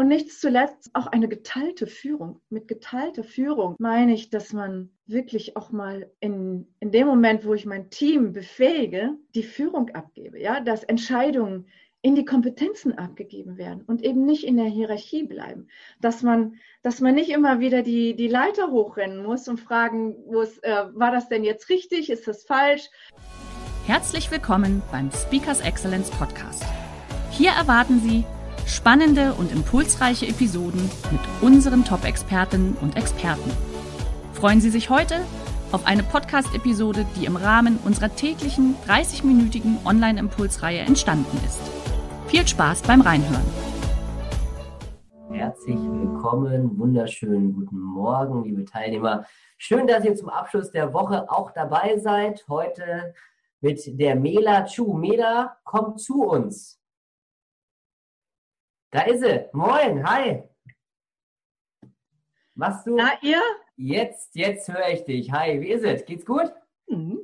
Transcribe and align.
Und 0.00 0.08
nicht 0.08 0.32
zuletzt 0.32 0.88
auch 0.94 1.08
eine 1.08 1.28
geteilte 1.28 1.86
Führung. 1.86 2.40
Mit 2.48 2.68
geteilter 2.68 3.22
Führung 3.22 3.76
meine 3.78 4.14
ich, 4.14 4.30
dass 4.30 4.54
man 4.54 4.88
wirklich 5.06 5.58
auch 5.58 5.72
mal 5.72 6.10
in, 6.20 6.66
in 6.80 6.90
dem 6.90 7.06
Moment, 7.06 7.44
wo 7.44 7.52
ich 7.52 7.66
mein 7.66 7.90
Team 7.90 8.32
befähige, 8.32 9.18
die 9.34 9.42
Führung 9.42 9.90
abgebe. 9.90 10.40
Ja, 10.40 10.60
dass 10.60 10.84
Entscheidungen 10.84 11.66
in 12.00 12.14
die 12.14 12.24
Kompetenzen 12.24 12.96
abgegeben 12.96 13.58
werden 13.58 13.82
und 13.82 14.02
eben 14.02 14.24
nicht 14.24 14.44
in 14.44 14.56
der 14.56 14.64
Hierarchie 14.64 15.24
bleiben. 15.24 15.68
Dass 16.00 16.22
man, 16.22 16.54
dass 16.82 17.02
man 17.02 17.14
nicht 17.14 17.28
immer 17.28 17.60
wieder 17.60 17.82
die, 17.82 18.16
die 18.16 18.28
Leiter 18.28 18.70
hochrennen 18.70 19.22
muss 19.22 19.48
und 19.48 19.60
fragen 19.60 20.16
muss, 20.32 20.56
äh, 20.60 20.86
war 20.94 21.10
das 21.10 21.28
denn 21.28 21.44
jetzt 21.44 21.68
richtig? 21.68 22.08
Ist 22.08 22.26
das 22.26 22.44
falsch? 22.44 22.88
Herzlich 23.84 24.30
willkommen 24.30 24.80
beim 24.90 25.10
Speakers 25.10 25.60
Excellence 25.60 26.10
Podcast. 26.12 26.64
Hier 27.32 27.50
erwarten 27.50 28.00
Sie 28.00 28.24
Spannende 28.66 29.34
und 29.34 29.52
impulsreiche 29.52 30.26
Episoden 30.26 30.90
mit 31.10 31.20
unseren 31.40 31.84
Top-Expertinnen 31.84 32.76
und 32.80 32.96
Experten. 32.96 33.50
Freuen 34.34 34.60
Sie 34.60 34.70
sich 34.70 34.90
heute 34.90 35.20
auf 35.72 35.86
eine 35.86 36.02
Podcast-Episode, 36.02 37.06
die 37.16 37.26
im 37.26 37.36
Rahmen 37.36 37.78
unserer 37.84 38.14
täglichen 38.14 38.74
30-minütigen 38.88 39.84
Online-Impulsreihe 39.84 40.80
entstanden 40.80 41.36
ist. 41.46 41.60
Viel 42.28 42.46
Spaß 42.46 42.82
beim 42.82 43.00
Reinhören. 43.00 43.44
Herzlich 45.30 45.78
willkommen, 45.78 46.78
wunderschönen 46.78 47.52
guten 47.52 47.78
Morgen, 47.78 48.44
liebe 48.44 48.64
Teilnehmer. 48.64 49.24
Schön, 49.58 49.86
dass 49.86 50.04
ihr 50.04 50.14
zum 50.14 50.28
Abschluss 50.28 50.70
der 50.70 50.92
Woche 50.92 51.30
auch 51.30 51.52
dabei 51.52 51.98
seid. 51.98 52.44
Heute 52.48 53.14
mit 53.60 53.80
der 54.00 54.16
Mela 54.16 54.64
Chu. 54.64 54.92
Mela, 54.94 55.56
kommt 55.64 56.00
zu 56.00 56.24
uns. 56.24 56.79
Da 58.92 59.02
ist 59.02 59.20
sie. 59.20 59.46
Moin, 59.52 60.04
hi. 60.04 60.42
Machst 62.54 62.88
du? 62.88 62.96
Na, 62.96 63.12
ihr? 63.22 63.40
Jetzt, 63.76 64.34
jetzt 64.34 64.68
höre 64.68 64.88
ich 64.88 65.04
dich. 65.04 65.30
Hi, 65.30 65.60
wie 65.60 65.68
ist 65.68 65.84
es? 65.84 66.04
Geht's 66.04 66.26
gut? 66.26 66.52
Mhm, 66.88 67.20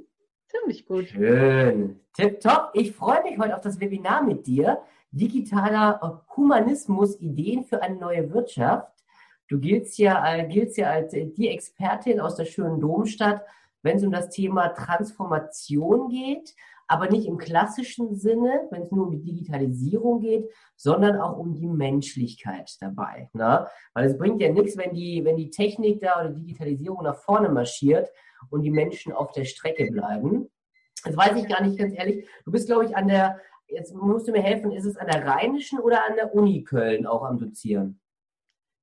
ziemlich 0.47 0.87
gut. 0.87 1.09
Schön. 1.09 1.99
Tipptopp. 2.13 2.71
Ich 2.75 2.93
freue 2.93 3.21
mich 3.25 3.37
heute 3.39 3.57
auf 3.57 3.63
das 3.63 3.81
Webinar 3.81 4.23
mit 4.23 4.47
dir. 4.47 4.81
Digitaler 5.11 6.25
Humanismus, 6.37 7.21
Ideen 7.21 7.65
für 7.65 7.83
eine 7.83 7.97
neue 7.97 8.33
Wirtschaft. 8.33 9.05
Du 9.49 9.59
giltst 9.59 9.99
ja, 9.99 10.37
äh, 10.37 10.47
giltst 10.47 10.77
ja 10.77 10.91
als 10.91 11.13
die 11.13 11.49
Expertin 11.49 12.21
aus 12.21 12.37
der 12.37 12.45
schönen 12.45 12.81
Domstadt, 12.81 13.45
wenn 13.83 13.97
es 13.97 14.05
um 14.05 14.13
das 14.13 14.31
Thema 14.31 14.69
Transformation 14.69 16.11
geht 16.11 16.55
aber 16.89 17.11
nicht 17.11 17.27
im 17.27 17.39
klassischen 17.39 18.15
Sinne, 18.15 18.67
wenn 18.71 18.83
es 18.83 18.93
nur 18.93 19.07
um 19.07 19.13
die 19.13 19.23
Digitalisierung 19.23 20.21
geht, 20.21 20.51
sondern 20.77 21.21
auch 21.21 21.37
um 21.37 21.55
die 21.55 21.67
Menschlichkeit 21.67 22.71
dabei. 22.81 23.29
Ne? 23.33 23.67
Weil 23.95 24.07
es 24.07 24.17
bringt 24.17 24.41
ja 24.41 24.53
nichts, 24.53 24.77
wenn 24.77 24.95
die, 24.95 25.25
wenn 25.25 25.37
die 25.37 25.51
Technik 25.51 26.01
da 26.01 26.21
oder 26.21 26.31
die 26.31 26.45
Digitalisierung 26.45 27.03
nach 27.03 27.17
vorne 27.17 27.49
marschiert 27.49 28.11
und 28.51 28.63
die 28.63 28.71
Menschen 28.71 29.13
auf 29.13 29.33
der 29.33 29.45
Strecke 29.45 29.87
bleiben. 29.91 30.49
Das 31.05 31.17
weiß 31.17 31.37
ich 31.37 31.49
gar 31.49 31.63
nicht 31.63 31.79
ganz 31.79 31.95
ehrlich. 31.97 32.27
Du 32.45 32.53
bist, 32.53 32.67
glaube 32.67 32.85
ich, 32.85 32.97
an 32.97 33.09
der, 33.09 33.41
jetzt 33.69 33.95
musst 33.95 34.29
du 34.29 34.33
mir 34.33 34.43
helfen, 34.43 34.73
ist 34.73 34.85
es 34.85 34.97
an 34.97 35.07
der 35.07 35.27
Rheinischen 35.27 35.79
oder 35.79 36.07
an 36.07 36.17
der 36.17 36.35
Uni 36.35 36.63
Köln 36.63 37.07
auch 37.07 37.23
am 37.23 37.39
Dozieren? 37.39 38.01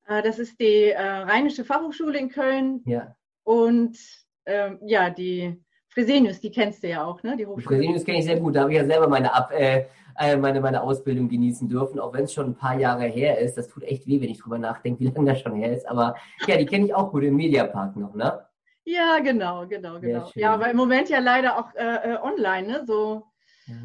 Äh, 0.07 0.21
das 0.21 0.39
ist 0.39 0.59
die 0.59 0.89
äh, 0.91 1.01
Rheinische 1.01 1.63
Fachhochschule 1.63 2.17
in 2.19 2.29
Köln. 2.29 2.81
Ja. 2.85 3.15
Und 3.43 3.97
ähm, 4.45 4.79
ja, 4.83 5.09
die 5.09 5.63
Fresenius, 5.93 6.39
die 6.39 6.51
kennst 6.51 6.83
du 6.83 6.89
ja 6.89 7.03
auch, 7.03 7.21
ne? 7.23 7.37
Die 7.37 7.45
Hochschule. 7.45 7.77
Fresenius 7.77 8.03
kenne 8.03 8.19
ich 8.19 8.25
sehr 8.25 8.39
gut. 8.39 8.55
Da 8.55 8.61
habe 8.61 8.71
ich 8.71 8.77
ja 8.77 8.85
selber 8.85 9.07
meine, 9.07 9.33
Ab 9.33 9.51
äh, 9.51 9.85
äh, 10.17 10.37
meine, 10.37 10.61
meine 10.61 10.81
Ausbildung 10.81 11.29
genießen 11.29 11.67
dürfen, 11.69 11.99
auch 11.99 12.13
wenn 12.13 12.25
es 12.25 12.33
schon 12.33 12.47
ein 12.47 12.55
paar 12.55 12.77
Jahre 12.77 13.05
her 13.05 13.39
ist. 13.39 13.57
Das 13.57 13.67
tut 13.67 13.83
echt 13.83 14.07
weh, 14.07 14.21
wenn 14.21 14.29
ich 14.29 14.39
drüber 14.39 14.57
nachdenke, 14.57 15.01
wie 15.01 15.07
lange 15.07 15.31
das 15.31 15.41
schon 15.41 15.55
her 15.55 15.75
ist. 15.75 15.87
Aber 15.87 16.15
ja, 16.47 16.57
die 16.57 16.65
kenne 16.65 16.85
ich 16.85 16.95
auch 16.95 17.11
gut 17.11 17.23
im 17.23 17.35
Mediapark 17.35 17.95
noch, 17.95 18.13
ne? 18.15 18.45
Ja, 18.85 19.19
genau, 19.19 19.65
genau, 19.65 19.99
genau. 19.99 20.29
Ja, 20.35 20.53
aber 20.53 20.69
im 20.69 20.77
Moment 20.77 21.09
ja 21.09 21.19
leider 21.19 21.57
auch 21.57 21.73
äh, 21.75 22.13
äh, 22.13 22.17
online, 22.21 22.67
ne? 22.67 22.83
So. 22.85 23.23
Ja. 23.65 23.75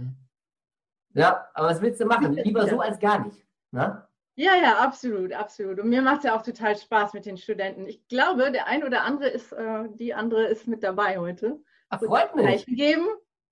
ja, 1.14 1.46
aber 1.54 1.68
was 1.68 1.80
willst 1.80 2.00
du 2.00 2.06
machen? 2.06 2.32
Lieber 2.32 2.66
so 2.66 2.80
als 2.80 2.98
gar 2.98 3.24
nicht. 3.24 3.38
Ne? 3.70 4.02
Ja, 4.34 4.56
ja, 4.56 4.78
absolut, 4.78 5.32
absolut. 5.32 5.78
Und 5.78 5.88
mir 5.88 6.02
macht 6.02 6.18
es 6.18 6.24
ja 6.24 6.36
auch 6.36 6.42
total 6.42 6.76
Spaß 6.76 7.12
mit 7.12 7.26
den 7.26 7.36
Studenten. 7.36 7.86
Ich 7.86 8.06
glaube, 8.08 8.50
der 8.50 8.66
ein 8.66 8.82
oder 8.82 9.04
andere 9.04 9.28
ist, 9.28 9.52
äh, 9.52 9.84
die 9.94 10.14
andere 10.14 10.46
ist 10.46 10.66
mit 10.66 10.82
dabei 10.82 11.18
heute. 11.18 11.60
Ach, 11.90 12.00
freut 12.00 12.34
mich. 12.36 12.44
Zeichen 12.44 12.74
geben. 12.74 13.06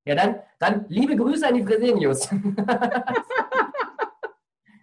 Ja, 0.05 0.15
dann, 0.15 0.41
dann 0.59 0.85
liebe 0.89 1.17
Grüße 1.17 1.47
an 1.47 1.55
die 1.55 1.65
Fresenius. 1.65 2.31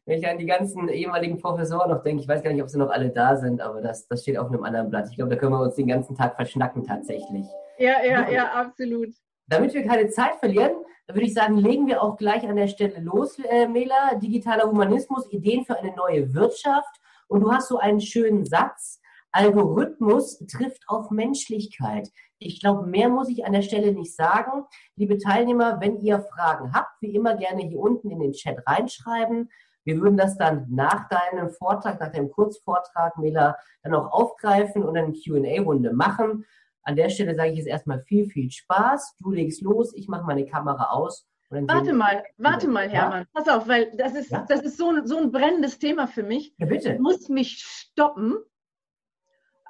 Wenn 0.06 0.19
ich 0.19 0.28
an 0.28 0.38
die 0.38 0.46
ganzen 0.46 0.90
ehemaligen 0.90 1.38
Professoren 1.38 1.90
noch 1.90 2.03
denke, 2.03 2.22
ich 2.22 2.28
weiß 2.28 2.44
gar 2.44 2.52
nicht, 2.52 2.62
ob 2.62 2.68
sie 2.69 2.78
noch 2.78 2.90
alle 2.90 3.09
da 3.09 3.38
sind, 3.38 3.62
aber 3.62 3.81
das, 3.81 4.06
das 4.08 4.22
steht 4.22 4.38
auf 4.38 4.50
einem 4.50 4.66
anderen 4.66 4.90
Blatt. 4.90 5.08
Ich 5.09 5.16
glaube, 5.16 5.30
da 5.30 5.38
können 5.38 5.53
wir 5.53 5.62
uns 5.62 5.75
den 5.75 5.88
ganzen 5.88 6.14
Tag 6.16 6.36
verschnacken 6.36 6.84
tatsächlich. 6.84 7.46
Ja, 7.78 8.03
ja, 8.03 8.30
ja, 8.30 8.52
absolut. 8.52 9.14
Damit 9.47 9.74
wir 9.74 9.85
keine 9.85 10.09
Zeit 10.09 10.35
verlieren, 10.40 10.74
würde 11.08 11.25
ich 11.25 11.34
sagen, 11.34 11.58
legen 11.58 11.88
wir 11.88 12.03
auch 12.03 12.18
gleich 12.18 12.47
an 12.47 12.58
der 12.58 12.68
Stelle 12.68 13.00
los, 13.00 13.38
äh, 13.40 13.68
Mela. 13.68 14.16
Digitaler 14.16 14.70
Humanismus, 14.70 15.31
Ideen 15.31 15.64
für 15.66 15.78
eine 15.78 15.96
neue 15.96 16.34
Wirtschaft. 16.34 17.00
Und 17.28 17.41
du 17.41 17.52
hast 17.52 17.70
so 17.70 17.78
einen 17.78 18.02
schönen 18.02 18.46
Satz. 18.46 19.00
Algorithmus 19.31 20.38
trifft 20.47 20.84
auf 20.88 21.12
Menschlichkeit. 21.12 22.09
Ich 22.45 22.59
glaube, 22.59 22.85
mehr 22.85 23.09
muss 23.09 23.29
ich 23.29 23.45
an 23.45 23.53
der 23.53 23.61
Stelle 23.61 23.93
nicht 23.93 24.15
sagen. 24.15 24.65
Liebe 24.95 25.17
Teilnehmer, 25.17 25.79
wenn 25.79 25.99
ihr 25.99 26.19
Fragen 26.19 26.73
habt, 26.73 27.01
wie 27.01 27.15
immer 27.15 27.35
gerne 27.35 27.63
hier 27.63 27.79
unten 27.79 28.11
in 28.11 28.19
den 28.19 28.33
Chat 28.33 28.57
reinschreiben. 28.67 29.49
Wir 29.85 29.99
würden 29.99 30.17
das 30.17 30.37
dann 30.37 30.67
nach 30.69 31.09
deinem 31.09 31.49
Vortrag, 31.49 31.99
nach 31.99 32.11
deinem 32.11 32.31
Kurzvortrag, 32.31 33.17
Mela, 33.17 33.57
dann 33.83 33.95
auch 33.95 34.11
aufgreifen 34.11 34.83
und 34.83 34.97
eine 34.97 35.13
QA-Runde 35.13 35.93
machen. 35.93 36.45
An 36.83 36.95
der 36.95 37.09
Stelle 37.09 37.35
sage 37.35 37.51
ich 37.51 37.57
jetzt 37.57 37.67
erstmal 37.67 38.01
viel, 38.01 38.25
viel 38.25 38.51
Spaß. 38.51 39.15
Du 39.19 39.31
legst 39.31 39.61
los, 39.61 39.93
ich 39.95 40.07
mache 40.07 40.25
meine 40.25 40.45
Kamera 40.45 40.91
aus. 40.91 41.27
Warte 41.49 41.93
mal, 41.93 42.23
warte 42.37 42.67
mal, 42.67 42.89
Hermann. 42.89 43.21
Ja? 43.21 43.27
Pass 43.33 43.47
auf, 43.47 43.67
weil 43.67 43.91
das 43.95 44.15
ist, 44.15 44.31
ja? 44.31 44.45
das 44.47 44.61
ist 44.61 44.77
so, 44.77 44.89
ein, 44.89 45.05
so 45.05 45.17
ein 45.17 45.31
brennendes 45.31 45.77
Thema 45.77 46.07
für 46.07 46.23
mich. 46.23 46.53
Ja, 46.57 46.65
bitte. 46.65 46.93
Ich 46.93 46.99
muss 46.99 47.29
mich 47.29 47.63
stoppen 47.63 48.37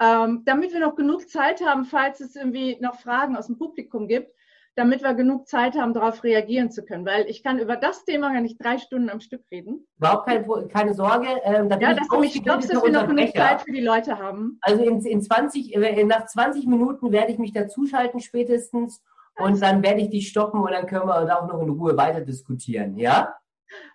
ähm, 0.04 0.44
damit 0.46 0.74
wir 0.74 0.80
noch 0.80 0.96
genug 0.96 1.30
Zeit 1.30 1.62
haben, 1.66 1.86
falls 1.86 2.20
es 2.20 2.36
irgendwie 2.36 2.78
noch 2.82 3.00
Fragen 3.00 3.38
aus 3.38 3.48
dem 3.48 3.58
Publikum 3.58 4.08
gibt, 4.08 4.32
damit 4.76 5.04
wir 5.04 5.14
genug 5.14 5.48
Zeit 5.48 5.76
haben, 5.76 5.94
darauf 5.94 6.24
reagieren 6.24 6.72
zu 6.72 6.84
können. 6.84 7.06
Weil 7.06 7.30
ich 7.30 7.44
kann 7.44 7.60
über 7.60 7.76
das 7.78 8.04
Thema 8.06 8.34
gar 8.34 8.42
nicht 8.42 8.62
drei 8.62 8.80
Stunden 8.80 9.10
am 9.10 9.20
Stück 9.20 9.44
reden. 9.52 9.88
Überhaupt 9.98 10.28
keine, 10.28 10.68
keine 10.68 10.94
Sorge. 10.94 11.28
Ähm, 11.44 11.70
da 11.70 11.78
ja, 11.80 11.94
dass 11.94 12.08
du 12.08 12.20
mich 12.20 12.44
glaubst, 12.44 12.74
dass 12.74 12.84
wir 12.84 12.92
noch 12.92 13.08
genug 13.08 13.34
Zeit 13.36 13.62
für 13.62 13.72
die 13.72 13.82
Leute 13.82 14.18
haben. 14.18 14.58
Also 14.62 14.84
in, 14.84 15.00
in 15.06 15.22
20, 15.22 15.76
äh, 15.76 16.04
nach 16.04 16.26
20 16.26 16.66
Minuten 16.66 17.12
werde 17.12 17.32
ich 17.32 17.38
mich 17.38 17.54
dazuschalten 17.54 18.20
spätestens 18.20 19.02
und 19.38 19.62
dann 19.62 19.84
werde 19.84 20.02
ich 20.02 20.10
dich 20.10 20.28
stoppen 20.28 20.62
und 20.62 20.72
dann 20.72 20.86
können 20.86 21.08
wir 21.08 21.26
da 21.26 21.38
auch 21.38 21.48
noch 21.48 21.62
in 21.62 21.70
Ruhe 21.70 21.96
weiter 21.98 22.22
diskutieren, 22.22 22.98
ja? 22.98 23.36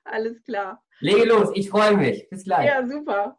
Alles 0.04 0.42
klar. 0.42 0.82
Lege 1.00 1.28
los, 1.28 1.50
ich 1.54 1.70
freue 1.70 1.96
mich. 1.96 2.28
Bis 2.28 2.44
gleich. 2.44 2.66
Ja, 2.66 2.86
super. 2.86 3.38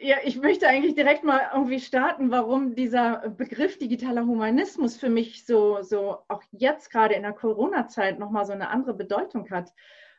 Ja, 0.00 0.18
ich 0.22 0.36
möchte 0.36 0.68
eigentlich 0.68 0.94
direkt 0.94 1.24
mal 1.24 1.50
irgendwie 1.52 1.80
starten, 1.80 2.30
warum 2.30 2.76
dieser 2.76 3.30
Begriff 3.30 3.78
digitaler 3.78 4.24
Humanismus 4.26 4.96
für 4.96 5.08
mich 5.08 5.44
so, 5.44 5.82
so 5.82 6.18
auch 6.28 6.42
jetzt 6.52 6.90
gerade 6.92 7.14
in 7.14 7.22
der 7.22 7.32
Corona-Zeit 7.32 8.20
nochmal 8.20 8.46
so 8.46 8.52
eine 8.52 8.68
andere 8.68 8.94
Bedeutung 8.94 9.50
hat. 9.50 9.72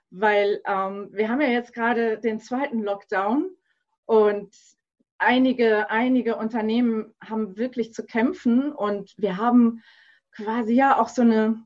Weil 0.10 0.62
ähm, 0.66 1.08
wir 1.14 1.30
haben 1.30 1.40
ja 1.40 1.48
jetzt 1.48 1.74
gerade 1.74 2.20
den 2.20 2.40
zweiten 2.40 2.84
Lockdown 2.84 3.52
und 4.06 4.54
einige, 5.18 5.90
einige 5.90 6.36
Unternehmen 6.36 7.14
haben 7.24 7.56
wirklich 7.56 7.94
zu 7.94 8.06
kämpfen 8.06 8.74
und 8.74 9.14
wir 9.18 9.38
haben 9.38 9.82
quasi 10.32 10.74
ja 10.74 11.00
auch 11.00 11.08
so 11.08 11.22
eine, 11.22 11.64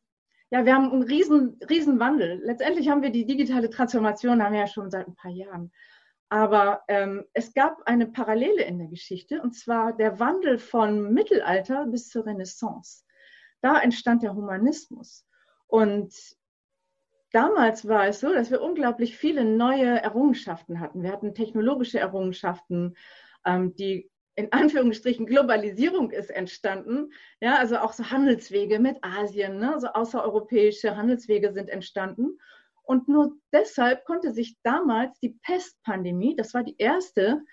ja, 0.51 0.65
wir 0.65 0.75
haben 0.75 0.91
einen 0.91 1.01
riesen, 1.03 1.57
riesen 1.67 1.99
Wandel. 1.99 2.41
Letztendlich 2.43 2.89
haben 2.89 3.01
wir 3.01 3.09
die 3.09 3.25
digitale 3.25 3.71
Transformation, 3.71 4.43
haben 4.43 4.53
wir 4.53 4.59
ja 4.59 4.67
schon 4.67 4.91
seit 4.91 5.07
ein 5.07 5.15
paar 5.15 5.31
Jahren. 5.31 5.71
Aber 6.33 6.81
ähm, 6.87 7.25
es 7.33 7.53
gab 7.53 7.83
eine 7.85 8.07
Parallele 8.07 8.63
in 8.63 8.79
der 8.79 8.87
Geschichte, 8.87 9.39
und 9.43 9.53
zwar 9.53 9.95
der 9.95 10.19
Wandel 10.19 10.57
von 10.57 11.13
Mittelalter 11.13 11.85
bis 11.85 12.09
zur 12.09 12.25
Renaissance. 12.25 13.03
Da 13.61 13.79
entstand 13.79 14.23
der 14.23 14.33
Humanismus. 14.33 15.27
Und 15.67 16.11
damals 17.33 17.87
war 17.87 18.07
es 18.07 18.19
so, 18.19 18.33
dass 18.33 18.49
wir 18.49 18.63
unglaublich 18.63 19.15
viele 19.15 19.45
neue 19.45 20.01
Errungenschaften 20.01 20.79
hatten. 20.79 21.03
Wir 21.03 21.11
hatten 21.11 21.35
technologische 21.35 21.99
Errungenschaften, 21.99 22.95
ähm, 23.45 23.75
die 23.75 24.09
in 24.33 24.51
Anführungsstrichen 24.51 25.27
Globalisierung 25.27 26.09
ist 26.09 26.31
entstanden. 26.31 27.13
Ja, 27.41 27.57
also 27.57 27.77
auch 27.77 27.93
so 27.93 28.09
Handelswege 28.09 28.79
mit 28.79 28.97
Asien, 29.03 29.59
ne? 29.59 29.75
so 29.79 29.85
außereuropäische 29.89 30.97
Handelswege 30.97 31.53
sind 31.53 31.69
entstanden. 31.69 32.39
Und 32.83 33.07
nur 33.07 33.37
deshalb 33.51 34.05
konnte 34.05 34.31
sich 34.31 34.57
damals 34.63 35.19
die 35.19 35.37
Pestpandemie, 35.41 36.35
das 36.35 36.53
war 36.53 36.63
die 36.63 36.77
erste 36.77 37.43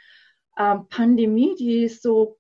ähm, 0.58 0.86
Pandemie, 0.88 1.54
die 1.56 1.84
es 1.84 2.02
so 2.02 2.38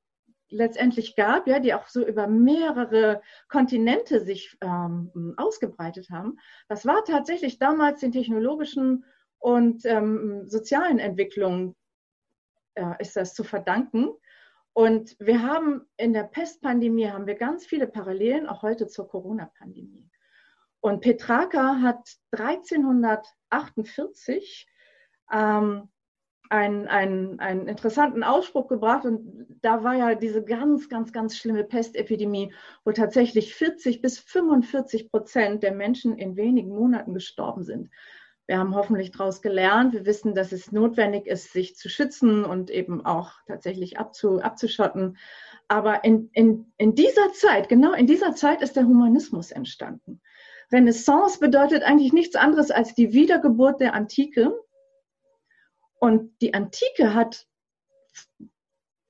letztendlich 0.50 1.14
gab, 1.14 1.46
ja, 1.46 1.60
die 1.60 1.72
auch 1.74 1.86
so 1.86 2.04
über 2.04 2.26
mehrere 2.26 3.22
Kontinente 3.48 4.20
sich 4.20 4.56
ähm, 4.60 5.34
ausgebreitet 5.36 6.10
haben. 6.10 6.38
Das 6.68 6.84
war 6.84 7.04
tatsächlich 7.04 7.58
damals 7.58 8.00
den 8.00 8.12
technologischen 8.12 9.04
und 9.38 9.86
ähm, 9.86 10.46
sozialen 10.48 10.98
Entwicklungen 10.98 11.76
äh, 12.74 12.94
ist 12.98 13.16
das 13.16 13.34
zu 13.34 13.44
verdanken. 13.44 14.10
Und 14.72 15.16
wir 15.18 15.42
haben 15.42 15.86
in 15.96 16.12
der 16.12 16.24
Pestpandemie 16.24 17.08
haben 17.08 17.26
wir 17.26 17.36
ganz 17.36 17.66
viele 17.66 17.86
Parallelen, 17.86 18.46
auch 18.46 18.62
heute 18.62 18.86
zur 18.86 19.08
Corona-Pandemie. 19.08 20.09
Und 20.80 21.02
Petrarca 21.02 21.80
hat 21.82 22.16
1348 22.32 24.66
ähm, 25.32 25.88
einen, 26.50 27.38
einen, 27.38 27.68
interessanten 27.68 28.24
Ausspruch 28.24 28.66
gebracht 28.66 29.04
und 29.04 29.46
da 29.62 29.84
war 29.84 29.94
ja 29.94 30.16
diese 30.16 30.42
ganz, 30.42 30.88
ganz, 30.88 31.12
ganz 31.12 31.36
schlimme 31.36 31.62
Pestepidemie, 31.62 32.52
wo 32.84 32.90
tatsächlich 32.90 33.54
40 33.54 34.02
bis 34.02 34.18
45 34.18 35.12
Prozent 35.12 35.62
der 35.62 35.72
Menschen 35.72 36.18
in 36.18 36.36
wenigen 36.36 36.70
Monaten 36.70 37.14
gestorben 37.14 37.62
sind. 37.62 37.88
Wir 38.48 38.58
haben 38.58 38.74
hoffentlich 38.74 39.12
daraus 39.12 39.42
gelernt. 39.42 39.92
Wir 39.92 40.04
wissen, 40.06 40.34
dass 40.34 40.50
es 40.50 40.72
notwendig 40.72 41.28
ist, 41.28 41.52
sich 41.52 41.76
zu 41.76 41.88
schützen 41.88 42.44
und 42.44 42.68
eben 42.68 43.06
auch 43.06 43.30
tatsächlich 43.46 44.00
abzu, 44.00 44.40
abzuschotten. 44.40 45.18
Aber 45.68 46.02
in, 46.02 46.30
in, 46.32 46.72
in 46.76 46.96
dieser 46.96 47.32
Zeit, 47.32 47.68
genau 47.68 47.92
in 47.92 48.08
dieser 48.08 48.34
Zeit 48.34 48.60
ist 48.60 48.74
der 48.74 48.86
Humanismus 48.86 49.52
entstanden. 49.52 50.20
Renaissance 50.72 51.40
bedeutet 51.40 51.82
eigentlich 51.82 52.12
nichts 52.12 52.36
anderes 52.36 52.70
als 52.70 52.94
die 52.94 53.12
Wiedergeburt 53.12 53.80
der 53.80 53.94
Antike. 53.94 54.54
Und 55.98 56.32
die 56.40 56.54
Antike 56.54 57.14
hat 57.14 57.46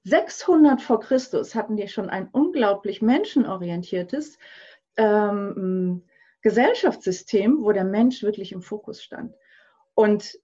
600 0.05 0.81
vor 0.81 1.01
Christus 1.01 1.55
hatten 1.55 1.77
die 1.77 1.89
schon 1.89 2.09
ein 2.09 2.31
unglaublich 2.33 3.03
menschenorientiertes 3.03 4.39
ähm, 4.97 6.05
Gesellschaftssystem, 6.43 7.63
wo 7.63 7.73
der 7.73 7.85
Mensch 7.85 8.23
wirklich 8.23 8.53
im 8.53 8.63
Fokus 8.63 9.03
stand. 9.03 9.35
Und 9.95 10.39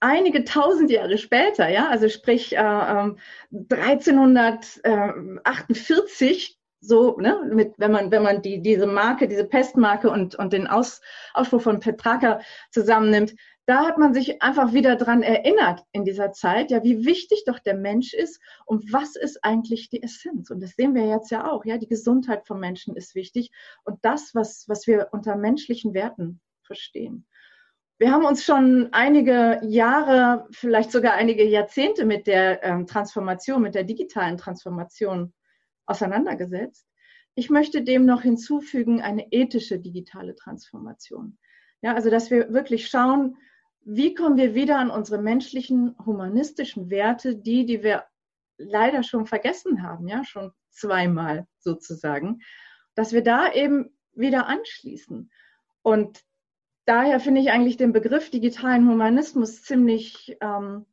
einige 0.00 0.44
tausend 0.44 0.90
Jahre 0.90 1.16
später, 1.16 1.68
ja, 1.68 1.88
also 1.88 2.08
sprich 2.08 2.54
äh, 2.54 2.58
1348, 2.58 4.84
ähm, 4.84 5.40
so, 6.80 7.16
ne, 7.18 7.48
mit, 7.52 7.74
wenn 7.76 7.92
man, 7.92 8.10
wenn 8.10 8.22
man 8.22 8.42
die, 8.42 8.62
diese 8.62 8.86
Marke, 8.86 9.28
diese 9.28 9.44
Pestmarke 9.44 10.10
und, 10.10 10.34
und 10.34 10.52
den 10.52 10.66
Aus, 10.66 11.00
Ausspruch 11.34 11.62
von 11.62 11.80
Petrarca 11.80 12.40
zusammennimmt, 12.70 13.34
da 13.66 13.86
hat 13.86 13.98
man 13.98 14.14
sich 14.14 14.42
einfach 14.42 14.72
wieder 14.72 14.96
dran 14.96 15.22
erinnert 15.22 15.84
in 15.92 16.04
dieser 16.04 16.32
Zeit, 16.32 16.70
ja, 16.70 16.82
wie 16.82 17.04
wichtig 17.04 17.44
doch 17.46 17.58
der 17.58 17.76
Mensch 17.76 18.14
ist 18.14 18.40
und 18.66 18.92
was 18.92 19.14
ist 19.14 19.44
eigentlich 19.44 19.90
die 19.90 20.02
Essenz. 20.02 20.50
Und 20.50 20.60
das 20.60 20.70
sehen 20.70 20.94
wir 20.94 21.06
jetzt 21.06 21.30
ja 21.30 21.48
auch, 21.48 21.64
ja, 21.64 21.78
die 21.78 21.86
Gesundheit 21.86 22.46
von 22.46 22.58
Menschen 22.58 22.96
ist 22.96 23.14
wichtig 23.14 23.50
und 23.84 23.98
das, 24.02 24.34
was, 24.34 24.64
was 24.68 24.86
wir 24.86 25.08
unter 25.12 25.36
menschlichen 25.36 25.94
Werten 25.94 26.40
verstehen. 26.62 27.26
Wir 27.98 28.10
haben 28.10 28.24
uns 28.24 28.44
schon 28.44 28.88
einige 28.92 29.60
Jahre, 29.62 30.48
vielleicht 30.50 30.90
sogar 30.90 31.12
einige 31.12 31.44
Jahrzehnte 31.44 32.06
mit 32.06 32.26
der 32.26 32.64
ähm, 32.64 32.86
Transformation, 32.86 33.60
mit 33.60 33.74
der 33.74 33.84
digitalen 33.84 34.38
Transformation 34.38 35.34
auseinandergesetzt. 35.90 36.86
Ich 37.34 37.50
möchte 37.50 37.82
dem 37.82 38.06
noch 38.06 38.22
hinzufügen 38.22 39.00
eine 39.00 39.30
ethische 39.32 39.78
digitale 39.78 40.34
Transformation. 40.34 41.38
Ja, 41.82 41.94
also 41.94 42.10
dass 42.10 42.30
wir 42.30 42.52
wirklich 42.52 42.88
schauen, 42.88 43.36
wie 43.82 44.14
kommen 44.14 44.36
wir 44.36 44.54
wieder 44.54 44.78
an 44.78 44.90
unsere 44.90 45.20
menschlichen, 45.22 45.96
humanistischen 46.04 46.90
Werte, 46.90 47.36
die, 47.36 47.64
die 47.64 47.82
wir 47.82 48.04
leider 48.58 49.02
schon 49.02 49.26
vergessen 49.26 49.82
haben, 49.82 50.06
ja, 50.06 50.24
schon 50.24 50.52
zweimal 50.70 51.46
sozusagen, 51.58 52.40
dass 52.94 53.12
wir 53.12 53.22
da 53.22 53.52
eben 53.52 53.90
wieder 54.12 54.46
anschließen. 54.46 55.30
Und 55.82 56.20
daher 56.84 57.20
finde 57.20 57.40
ich 57.40 57.50
eigentlich 57.50 57.78
den 57.78 57.92
Begriff 57.92 58.30
digitalen 58.30 58.86
Humanismus 58.88 59.62
ziemlich 59.62 60.36
ähm, 60.42 60.84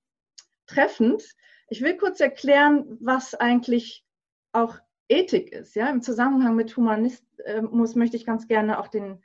treffend. 0.65 1.23
Ich 1.69 1.81
will 1.81 1.97
kurz 1.97 2.21
erklären, 2.21 2.97
was 3.01 3.35
eigentlich 3.35 4.05
auch 4.53 4.79
Ethik 5.09 5.51
ist. 5.51 5.75
Ja? 5.75 5.89
Im 5.89 6.01
Zusammenhang 6.01 6.55
mit 6.55 6.75
Humanismus 6.75 7.95
möchte 7.95 8.17
ich 8.17 8.25
ganz 8.25 8.47
gerne 8.47 8.79
auch 8.79 8.87
den, 8.87 9.23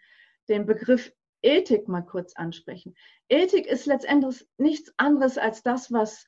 den 0.49 0.67
Begriff 0.67 1.13
Ethik 1.43 1.89
mal 1.89 2.03
kurz 2.03 2.35
ansprechen. 2.37 2.95
Ethik 3.29 3.67
ist 3.67 3.87
letztendlich 3.87 4.47
nichts 4.59 4.93
anderes 4.97 5.39
als 5.39 5.63
das, 5.63 5.93
was, 5.93 6.27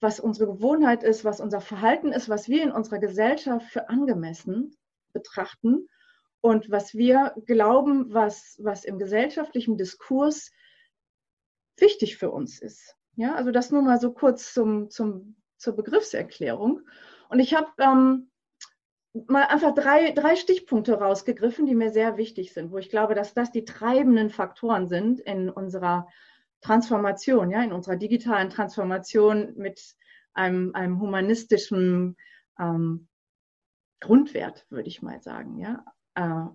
was 0.00 0.20
unsere 0.20 0.52
Gewohnheit 0.52 1.02
ist, 1.02 1.24
was 1.24 1.40
unser 1.40 1.60
Verhalten 1.60 2.12
ist, 2.12 2.28
was 2.28 2.48
wir 2.48 2.62
in 2.62 2.72
unserer 2.72 2.98
Gesellschaft 2.98 3.66
für 3.70 3.88
angemessen 3.88 4.76
betrachten 5.12 5.88
und 6.42 6.70
was 6.70 6.94
wir 6.94 7.34
glauben, 7.46 8.12
was, 8.12 8.56
was 8.62 8.84
im 8.84 8.98
gesellschaftlichen 8.98 9.76
Diskurs 9.76 10.52
wichtig 11.78 12.18
für 12.18 12.30
uns 12.30 12.60
ist. 12.60 12.96
Ja, 13.16 13.34
also 13.34 13.50
das 13.50 13.70
nur 13.70 13.82
mal 13.82 14.00
so 14.00 14.12
kurz 14.12 14.52
zum, 14.52 14.90
zum, 14.90 15.36
zur 15.56 15.74
Begriffserklärung. 15.74 16.82
Und 17.28 17.40
ich 17.40 17.54
habe 17.54 17.70
ähm, 17.78 18.29
mal 19.12 19.44
einfach 19.44 19.74
drei, 19.74 20.12
drei 20.12 20.36
Stichpunkte 20.36 20.94
rausgegriffen, 20.94 21.66
die 21.66 21.74
mir 21.74 21.90
sehr 21.90 22.16
wichtig 22.16 22.52
sind, 22.52 22.70
wo 22.70 22.78
ich 22.78 22.90
glaube, 22.90 23.14
dass 23.14 23.34
das 23.34 23.50
die 23.50 23.64
treibenden 23.64 24.30
Faktoren 24.30 24.88
sind 24.88 25.20
in 25.20 25.50
unserer 25.50 26.08
Transformation, 26.60 27.50
ja, 27.50 27.62
in 27.62 27.72
unserer 27.72 27.96
digitalen 27.96 28.50
Transformation 28.50 29.54
mit 29.56 29.96
einem, 30.32 30.74
einem 30.74 31.00
humanistischen 31.00 32.16
ähm, 32.58 33.08
Grundwert, 34.00 34.66
würde 34.70 34.88
ich 34.88 35.02
mal 35.02 35.20
sagen, 35.20 35.58
ja. 35.58 35.84
Äh, 36.14 36.50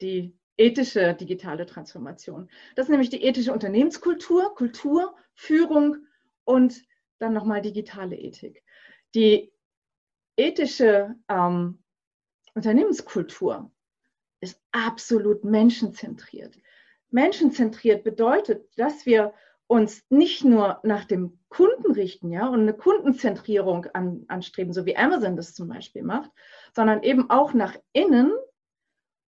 die 0.00 0.36
ethische 0.56 1.14
digitale 1.14 1.66
Transformation. 1.66 2.50
Das 2.74 2.86
ist 2.86 2.90
nämlich 2.90 3.10
die 3.10 3.22
ethische 3.22 3.52
Unternehmenskultur, 3.52 4.54
Kultur, 4.54 5.14
Führung 5.34 6.06
und 6.44 6.82
dann 7.18 7.32
nochmal 7.32 7.62
digitale 7.62 8.16
Ethik. 8.16 8.62
Die 9.14 9.51
ethische 10.42 11.14
ähm, 11.28 11.82
Unternehmenskultur 12.54 13.70
ist 14.40 14.60
absolut 14.72 15.44
menschenzentriert. 15.44 16.58
Menschenzentriert 17.10 18.02
bedeutet, 18.02 18.68
dass 18.76 19.06
wir 19.06 19.32
uns 19.68 20.04
nicht 20.10 20.44
nur 20.44 20.80
nach 20.82 21.04
dem 21.04 21.38
Kunden 21.48 21.92
richten, 21.92 22.30
ja, 22.30 22.48
und 22.48 22.60
eine 22.60 22.74
Kundenzentrierung 22.74 23.86
an, 23.94 24.24
anstreben, 24.28 24.72
so 24.72 24.84
wie 24.84 24.96
Amazon 24.96 25.36
das 25.36 25.54
zum 25.54 25.68
Beispiel 25.68 26.02
macht, 26.02 26.30
sondern 26.74 27.02
eben 27.02 27.30
auch 27.30 27.54
nach 27.54 27.76
innen 27.92 28.32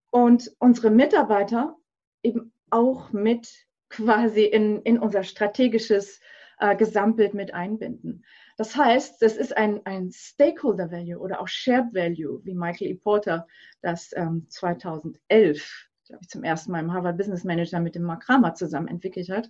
und 0.09 0.51
unsere 0.59 0.89
Mitarbeiter 0.89 1.77
eben 2.23 2.51
auch 2.71 3.11
mit 3.11 3.67
quasi 3.89 4.43
in, 4.43 4.81
in 4.81 4.97
unser 4.97 5.23
strategisches 5.23 6.19
äh, 6.57 6.75
Gesamtbild 6.75 7.33
mit 7.33 7.53
einbinden. 7.53 8.25
Das 8.57 8.75
heißt, 8.75 9.21
das 9.21 9.35
ist 9.35 9.55
ein, 9.57 9.81
ein 9.85 10.11
Stakeholder 10.11 10.91
Value 10.91 11.17
oder 11.17 11.41
auch 11.41 11.47
Shared 11.47 11.93
Value, 11.93 12.41
wie 12.43 12.53
Michael 12.53 12.91
E. 12.91 12.95
Porter 12.95 13.47
das 13.81 14.11
ähm, 14.15 14.45
2011, 14.49 15.89
glaube 16.05 16.19
ich, 16.21 16.29
zum 16.29 16.43
ersten 16.43 16.71
Mal 16.71 16.81
im 16.81 16.93
Harvard 16.93 17.17
Business 17.17 17.43
Manager 17.43 17.79
mit 17.79 17.95
dem 17.95 18.03
Mark 18.03 18.23
Kramer 18.23 18.53
zusammen 18.53 18.87
entwickelt 18.87 19.29
hat. 19.29 19.49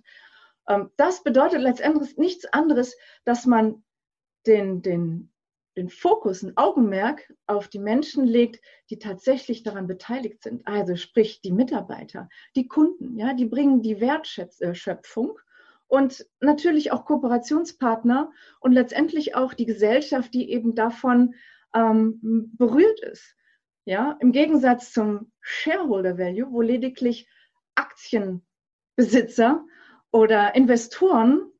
Ähm, 0.68 0.90
das 0.96 1.22
bedeutet 1.22 1.60
letztendlich 1.60 2.16
nichts 2.16 2.46
anderes, 2.46 2.96
dass 3.24 3.46
man 3.46 3.84
den, 4.46 4.82
den, 4.82 5.32
den 5.76 5.88
Fokus, 5.88 6.42
ein 6.42 6.56
Augenmerk 6.56 7.32
auf 7.46 7.68
die 7.68 7.78
Menschen 7.78 8.24
legt, 8.24 8.64
die 8.90 8.98
tatsächlich 8.98 9.62
daran 9.62 9.86
beteiligt 9.86 10.42
sind. 10.42 10.66
Also 10.66 10.96
sprich 10.96 11.40
die 11.40 11.52
Mitarbeiter, 11.52 12.28
die 12.56 12.68
Kunden, 12.68 13.18
ja, 13.18 13.34
die 13.34 13.46
bringen 13.46 13.82
die 13.82 14.00
Wertschöpfung 14.00 15.38
und 15.94 16.26
natürlich 16.40 16.90
auch 16.90 17.04
Kooperationspartner 17.04 18.32
und 18.58 18.72
letztendlich 18.72 19.36
auch 19.36 19.54
die 19.54 19.64
Gesellschaft, 19.64 20.34
die 20.34 20.50
eben 20.50 20.74
davon 20.74 21.36
ähm, 21.72 22.50
berührt 22.58 22.98
ist. 22.98 23.36
Ja, 23.84 24.16
im 24.18 24.32
Gegensatz 24.32 24.92
zum 24.92 25.30
Shareholder 25.40 26.18
Value, 26.18 26.50
wo 26.50 26.62
lediglich 26.62 27.28
Aktienbesitzer 27.76 29.64
oder 30.10 30.56
Investoren 30.56 31.52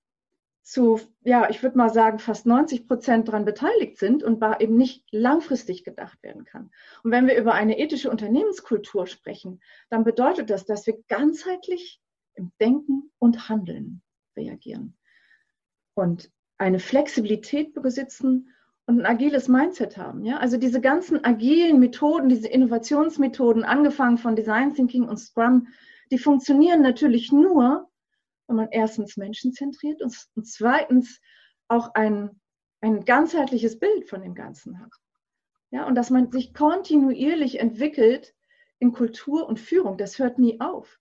zu, 0.63 1.01
ja, 1.21 1.49
ich 1.49 1.63
würde 1.63 1.79
mal 1.79 1.91
sagen, 1.91 2.19
fast 2.19 2.45
90 2.45 2.89
Prozent 2.89 3.29
daran 3.29 3.45
beteiligt 3.45 3.99
sind 3.99 4.25
und 4.25 4.43
eben 4.59 4.77
nicht 4.77 5.05
langfristig 5.13 5.85
gedacht 5.85 6.21
werden 6.25 6.45
kann. 6.45 6.73
Und 7.05 7.13
wenn 7.13 7.29
wir 7.29 7.37
über 7.37 7.55
eine 7.55 7.79
ethische 7.79 8.11
Unternehmenskultur 8.11 9.07
sprechen, 9.07 9.63
dann 9.91 10.03
bedeutet 10.03 10.51
das, 10.51 10.65
dass 10.65 10.89
wir 10.89 11.01
ganzheitlich 11.07 12.01
im 12.35 12.51
Denken 12.59 13.13
und 13.21 13.49
Handeln 13.49 14.03
reagieren. 14.37 14.97
Und 15.95 16.31
eine 16.59 16.79
Flexibilität 16.79 17.75
besitzen 17.75 18.49
und 18.87 19.01
ein 19.01 19.07
agiles 19.07 19.49
Mindset 19.49 19.97
haben. 19.97 20.25
Ja? 20.25 20.39
Also 20.39 20.57
diese 20.57 20.81
ganzen 20.81 21.25
agilen 21.25 21.79
Methoden, 21.79 22.29
diese 22.29 22.49
Innovationsmethoden, 22.49 23.65
angefangen 23.65 24.19
von 24.19 24.37
Design 24.37 24.75
Thinking 24.75 25.09
und 25.09 25.19
Scrum, 25.19 25.69
die 26.11 26.19
funktionieren 26.19 26.83
natürlich 26.83 27.33
nur, 27.33 27.89
wenn 28.47 28.57
man 28.57 28.69
erstens 28.71 29.17
menschenzentriert 29.17 30.03
und, 30.03 30.15
und 30.35 30.47
zweitens 30.47 31.21
auch 31.69 31.95
ein, 31.95 32.41
ein 32.83 33.05
ganzheitliches 33.05 33.79
Bild 33.79 34.09
von 34.09 34.23
dem 34.23 34.35
Ganzen 34.35 34.81
hat. 34.81 34.93
Ja, 35.71 35.87
und 35.87 35.95
dass 35.95 36.11
man 36.11 36.31
sich 36.31 36.55
kontinuierlich 36.55 37.59
entwickelt 37.59 38.35
in 38.79 38.93
Kultur 38.93 39.49
und 39.49 39.59
Führung, 39.59 39.97
das 39.97 40.19
hört 40.19 40.39
nie 40.39 40.61
auf. 40.61 41.01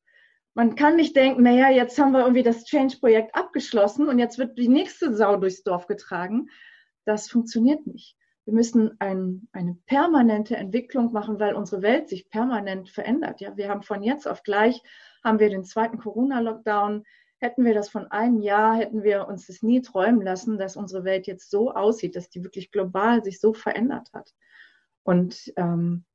Man 0.55 0.75
kann 0.75 0.95
nicht 0.95 1.15
denken, 1.15 1.43
naja, 1.43 1.69
jetzt 1.72 1.98
haben 1.98 2.12
wir 2.12 2.22
irgendwie 2.22 2.43
das 2.43 2.65
Change-Projekt 2.65 3.36
abgeschlossen 3.36 4.07
und 4.07 4.19
jetzt 4.19 4.38
wird 4.38 4.57
die 4.57 4.67
nächste 4.67 5.15
Sau 5.15 5.38
durchs 5.38 5.63
Dorf 5.63 5.88
getragen, 5.88 6.50
das 7.05 7.29
funktioniert 7.29 7.88
nicht. 7.88 8.15
Wir 8.45 8.53
müssen 8.53 9.00
ein, 9.00 9.48
eine 9.51 9.75
permanente 9.86 10.55
Entwicklung 10.55 11.12
machen, 11.12 11.39
weil 11.39 11.55
unsere 11.55 11.81
Welt 11.81 12.10
sich 12.10 12.29
permanent 12.29 12.89
verändert. 12.89 13.39
Ja, 13.41 13.55
wir 13.55 13.69
haben 13.69 13.83
von 13.83 14.03
jetzt 14.03 14.27
auf 14.27 14.43
gleich 14.43 14.81
haben 15.24 15.39
wir 15.39 15.50
den 15.50 15.63
zweiten 15.63 15.98
Corona-Lockdown. 15.98 17.03
Hätten 17.38 17.65
wir 17.65 17.74
das 17.74 17.89
von 17.89 18.07
einem 18.07 18.41
Jahr, 18.41 18.75
hätten 18.75 19.03
wir 19.03 19.27
uns 19.27 19.48
das 19.48 19.63
nie 19.63 19.81
träumen 19.81 20.22
lassen, 20.22 20.57
dass 20.57 20.75
unsere 20.75 21.03
Welt 21.05 21.25
jetzt 21.25 21.50
so 21.50 21.72
aussieht, 21.72 22.15
dass 22.15 22.29
die 22.29 22.43
wirklich 22.43 22.72
global 22.72 23.24
sich 23.24 23.39
so 23.39 23.53
verändert 23.53 24.10
hat. 24.13 24.33
Und 25.03 25.53
ähm, 25.55 26.05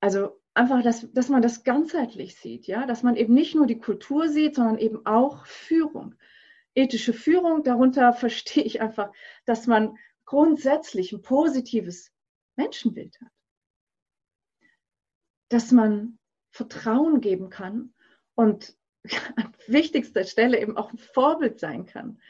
also 0.00 0.40
einfach, 0.58 0.82
dass, 0.82 1.10
dass 1.12 1.28
man 1.28 1.42
das 1.42 1.64
ganzheitlich 1.64 2.36
sieht, 2.36 2.66
ja, 2.66 2.86
dass 2.86 3.02
man 3.02 3.16
eben 3.16 3.34
nicht 3.34 3.54
nur 3.54 3.66
die 3.66 3.78
Kultur 3.78 4.28
sieht, 4.28 4.56
sondern 4.56 4.78
eben 4.78 5.06
auch 5.06 5.46
Führung 5.46 6.14
ethische 6.78 7.12
Führung, 7.12 7.64
darunter 7.64 8.12
verstehe 8.14 8.64
ich 8.64 8.80
einfach, 8.80 9.12
dass 9.44 9.66
man 9.66 9.98
grundsätzlich 10.24 11.12
ein 11.12 11.22
positives 11.22 12.12
Menschenbild 12.56 13.20
hat. 13.20 13.32
Dass 15.48 15.72
man 15.72 16.18
Vertrauen 16.50 17.20
geben 17.20 17.50
kann 17.50 17.94
und 18.34 18.76
an 19.36 19.54
wichtigster 19.66 20.24
Stelle 20.24 20.60
eben 20.60 20.76
auch 20.76 20.92
ein 20.92 20.98
Vorbild 20.98 21.60
sein 21.60 21.86
kann. 21.86 22.20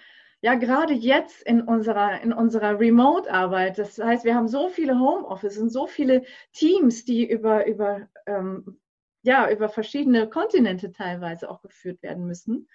Ja, 0.41 0.55
gerade 0.55 0.95
jetzt 0.95 1.43
in 1.43 1.63
unserer, 1.63 2.21
in 2.21 2.33
unserer 2.33 2.79
Remote-Arbeit, 2.79 3.79
das 3.79 3.99
heißt, 3.99 4.25
wir 4.25 4.37
haben 4.37 4.47
so 4.47 4.69
viele 4.69 4.99
Homeoffice 4.99 5.59
und 5.59 5.71
so 5.71 5.89
viele 5.89 6.23
Teams, 6.53 7.05
die 7.05 7.29
über, 7.29 7.67
über, 7.67 8.09
ähm, 8.27 8.81
ja, 9.23 9.51
über 9.51 9.69
verschiedene 9.69 10.29
Kontinente 10.29 10.93
teilweise 10.93 11.51
auch 11.51 11.61
geführt 11.61 12.03
werden 12.03 12.27
müssen. 12.27 12.69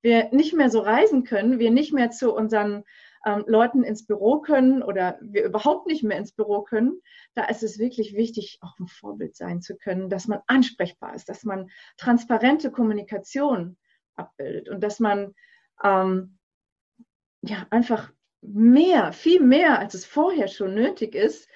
Wir 0.00 0.30
nicht 0.32 0.54
mehr 0.54 0.70
so 0.70 0.80
reisen 0.80 1.24
können, 1.24 1.58
wir 1.58 1.70
nicht 1.70 1.92
mehr 1.92 2.10
zu 2.10 2.34
unseren 2.34 2.84
ähm, 3.26 3.44
Leuten 3.46 3.84
ins 3.84 4.06
Büro 4.06 4.40
können 4.40 4.82
oder 4.82 5.18
wir 5.20 5.44
überhaupt 5.44 5.86
nicht 5.86 6.02
mehr 6.02 6.16
ins 6.16 6.32
Büro 6.32 6.62
können, 6.62 7.02
da 7.34 7.44
ist 7.44 7.62
es 7.62 7.78
wirklich 7.78 8.14
wichtig, 8.14 8.58
auch 8.62 8.78
ein 8.78 8.88
Vorbild 8.88 9.36
sein 9.36 9.60
zu 9.60 9.76
können, 9.76 10.08
dass 10.08 10.26
man 10.26 10.40
ansprechbar 10.46 11.14
ist, 11.14 11.28
dass 11.28 11.44
man 11.44 11.70
transparente 11.98 12.70
Kommunikation 12.70 13.76
abbildet 14.16 14.70
und 14.70 14.82
dass 14.82 15.00
man 15.00 15.34
ähm, 15.84 16.38
ja 17.42 17.66
einfach 17.70 18.12
mehr, 18.42 19.12
viel 19.12 19.40
mehr, 19.40 19.78
als 19.78 19.94
es 19.94 20.06
vorher 20.06 20.48
schon 20.48 20.74
nötig 20.74 21.14
ist, 21.14 21.48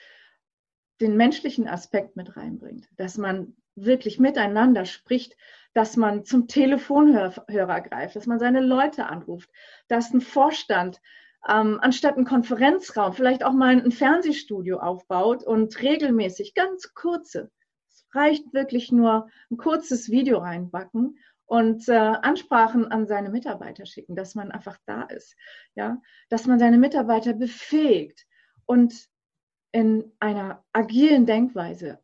den 1.00 1.16
menschlichen 1.16 1.68
Aspekt 1.68 2.16
mit 2.16 2.36
reinbringt, 2.36 2.88
dass 2.96 3.18
man 3.18 3.56
wirklich 3.74 4.18
miteinander 4.18 4.84
spricht, 4.84 5.36
dass 5.72 5.96
man 5.96 6.24
zum 6.24 6.46
Telefonhörer 6.46 7.80
greift, 7.80 8.14
dass 8.14 8.26
man 8.26 8.38
seine 8.38 8.60
Leute 8.60 9.06
anruft, 9.06 9.50
dass 9.88 10.12
ein 10.12 10.20
Vorstand 10.20 11.00
ähm, 11.48 11.78
anstatt 11.82 12.16
einen 12.16 12.24
Konferenzraum 12.24 13.12
vielleicht 13.12 13.44
auch 13.44 13.52
mal 13.52 13.76
ein 13.76 13.90
Fernsehstudio 13.90 14.78
aufbaut 14.78 15.42
und 15.44 15.80
regelmäßig 15.82 16.54
ganz 16.54 16.94
kurze, 16.94 17.50
es 17.88 18.06
reicht 18.14 18.52
wirklich 18.54 18.92
nur 18.92 19.28
ein 19.50 19.56
kurzes 19.56 20.10
Video 20.10 20.38
reinbacken 20.38 21.18
und 21.46 21.88
äh, 21.88 21.92
Ansprachen 21.92 22.90
an 22.90 23.06
seine 23.06 23.30
Mitarbeiter 23.30 23.86
schicken, 23.86 24.16
dass 24.16 24.34
man 24.34 24.50
einfach 24.50 24.78
da 24.86 25.02
ist, 25.02 25.36
ja, 25.74 26.00
dass 26.28 26.46
man 26.46 26.58
seine 26.58 26.78
Mitarbeiter 26.78 27.34
befähigt 27.34 28.26
und 28.66 29.08
in 29.72 30.12
einer 30.20 30.64
agilen 30.72 31.26
Denkweise 31.26 31.98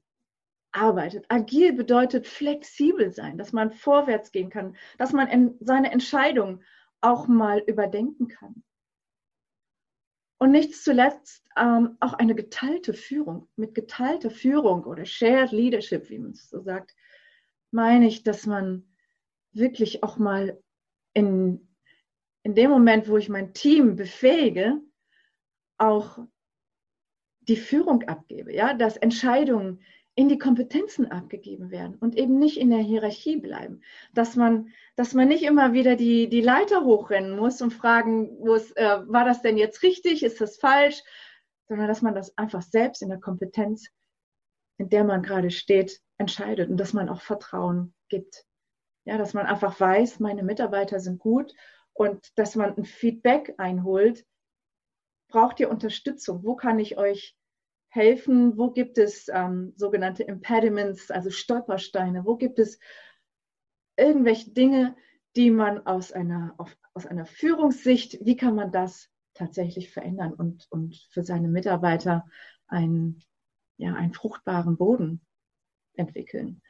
arbeitet. 0.72 1.24
Agil 1.28 1.72
bedeutet 1.72 2.26
flexibel 2.26 3.12
sein, 3.12 3.38
dass 3.38 3.52
man 3.52 3.70
vorwärts 3.70 4.32
gehen 4.32 4.50
kann, 4.50 4.76
dass 4.98 5.12
man 5.12 5.56
seine 5.60 5.90
Entscheidung 5.90 6.62
auch 7.00 7.28
mal 7.28 7.60
überdenken 7.60 8.28
kann. 8.28 8.62
Und 10.38 10.52
nicht 10.52 10.74
zuletzt 10.74 11.44
ähm, 11.56 11.96
auch 12.00 12.14
eine 12.14 12.34
geteilte 12.34 12.94
Führung. 12.94 13.48
Mit 13.56 13.74
geteilter 13.74 14.30
Führung 14.30 14.84
oder 14.84 15.04
Shared 15.04 15.52
Leadership, 15.52 16.08
wie 16.08 16.18
man 16.18 16.30
es 16.32 16.48
so 16.48 16.60
sagt, 16.62 16.94
meine 17.70 18.06
ich, 18.06 18.22
dass 18.22 18.46
man 18.46 18.89
wirklich 19.52 20.02
auch 20.02 20.16
mal 20.16 20.60
in, 21.14 21.68
in 22.42 22.54
dem 22.54 22.70
Moment, 22.70 23.08
wo 23.08 23.16
ich 23.16 23.28
mein 23.28 23.52
Team 23.52 23.96
befähige, 23.96 24.80
auch 25.78 26.18
die 27.40 27.56
Führung 27.56 28.02
abgebe, 28.04 28.54
ja, 28.54 28.74
dass 28.74 28.96
Entscheidungen 28.96 29.82
in 30.14 30.28
die 30.28 30.38
Kompetenzen 30.38 31.10
abgegeben 31.10 31.70
werden 31.70 31.96
und 31.96 32.16
eben 32.16 32.38
nicht 32.38 32.58
in 32.58 32.70
der 32.70 32.80
Hierarchie 32.80 33.36
bleiben. 33.36 33.80
Dass 34.12 34.36
man, 34.36 34.68
dass 34.96 35.14
man 35.14 35.28
nicht 35.28 35.44
immer 35.44 35.72
wieder 35.72 35.96
die, 35.96 36.28
die 36.28 36.42
Leiter 36.42 36.84
hochrennen 36.84 37.36
muss 37.36 37.62
und 37.62 37.72
fragen 37.72 38.38
muss, 38.40 38.70
äh, 38.72 38.98
war 39.06 39.24
das 39.24 39.40
denn 39.40 39.56
jetzt 39.56 39.82
richtig, 39.82 40.22
ist 40.22 40.40
das 40.40 40.58
falsch, 40.58 41.02
sondern 41.68 41.88
dass 41.88 42.02
man 42.02 42.14
das 42.14 42.36
einfach 42.36 42.62
selbst 42.62 43.00
in 43.02 43.08
der 43.08 43.20
Kompetenz, 43.20 43.88
in 44.78 44.90
der 44.90 45.04
man 45.04 45.22
gerade 45.22 45.50
steht, 45.50 46.00
entscheidet 46.18 46.68
und 46.68 46.76
dass 46.76 46.92
man 46.92 47.08
auch 47.08 47.22
Vertrauen 47.22 47.94
gibt. 48.08 48.44
Ja, 49.04 49.18
dass 49.18 49.34
man 49.34 49.46
einfach 49.46 49.78
weiß, 49.80 50.20
meine 50.20 50.42
Mitarbeiter 50.42 51.00
sind 51.00 51.18
gut 51.18 51.54
und 51.92 52.38
dass 52.38 52.54
man 52.54 52.76
ein 52.76 52.84
Feedback 52.84 53.54
einholt. 53.58 54.24
Braucht 55.28 55.60
ihr 55.60 55.70
Unterstützung? 55.70 56.44
Wo 56.44 56.54
kann 56.54 56.78
ich 56.78 56.98
euch 56.98 57.36
helfen? 57.88 58.56
Wo 58.56 58.70
gibt 58.70 58.98
es 58.98 59.28
ähm, 59.28 59.72
sogenannte 59.76 60.22
Impediments, 60.22 61.10
also 61.10 61.30
Stolpersteine? 61.30 62.24
Wo 62.24 62.36
gibt 62.36 62.58
es 62.58 62.78
irgendwelche 63.96 64.50
Dinge, 64.50 64.96
die 65.36 65.50
man 65.50 65.86
aus 65.86 66.12
einer, 66.12 66.54
auf, 66.58 66.76
aus 66.94 67.06
einer 67.06 67.26
Führungssicht, 67.26 68.18
wie 68.24 68.36
kann 68.36 68.54
man 68.54 68.72
das 68.72 69.08
tatsächlich 69.34 69.90
verändern 69.90 70.32
und, 70.32 70.66
und 70.70 70.96
für 71.10 71.22
seine 71.22 71.48
Mitarbeiter 71.48 72.26
einen, 72.66 73.22
ja, 73.76 73.94
einen 73.94 74.12
fruchtbaren 74.12 74.76
Boden 74.76 75.20
entwickeln? 75.94 76.62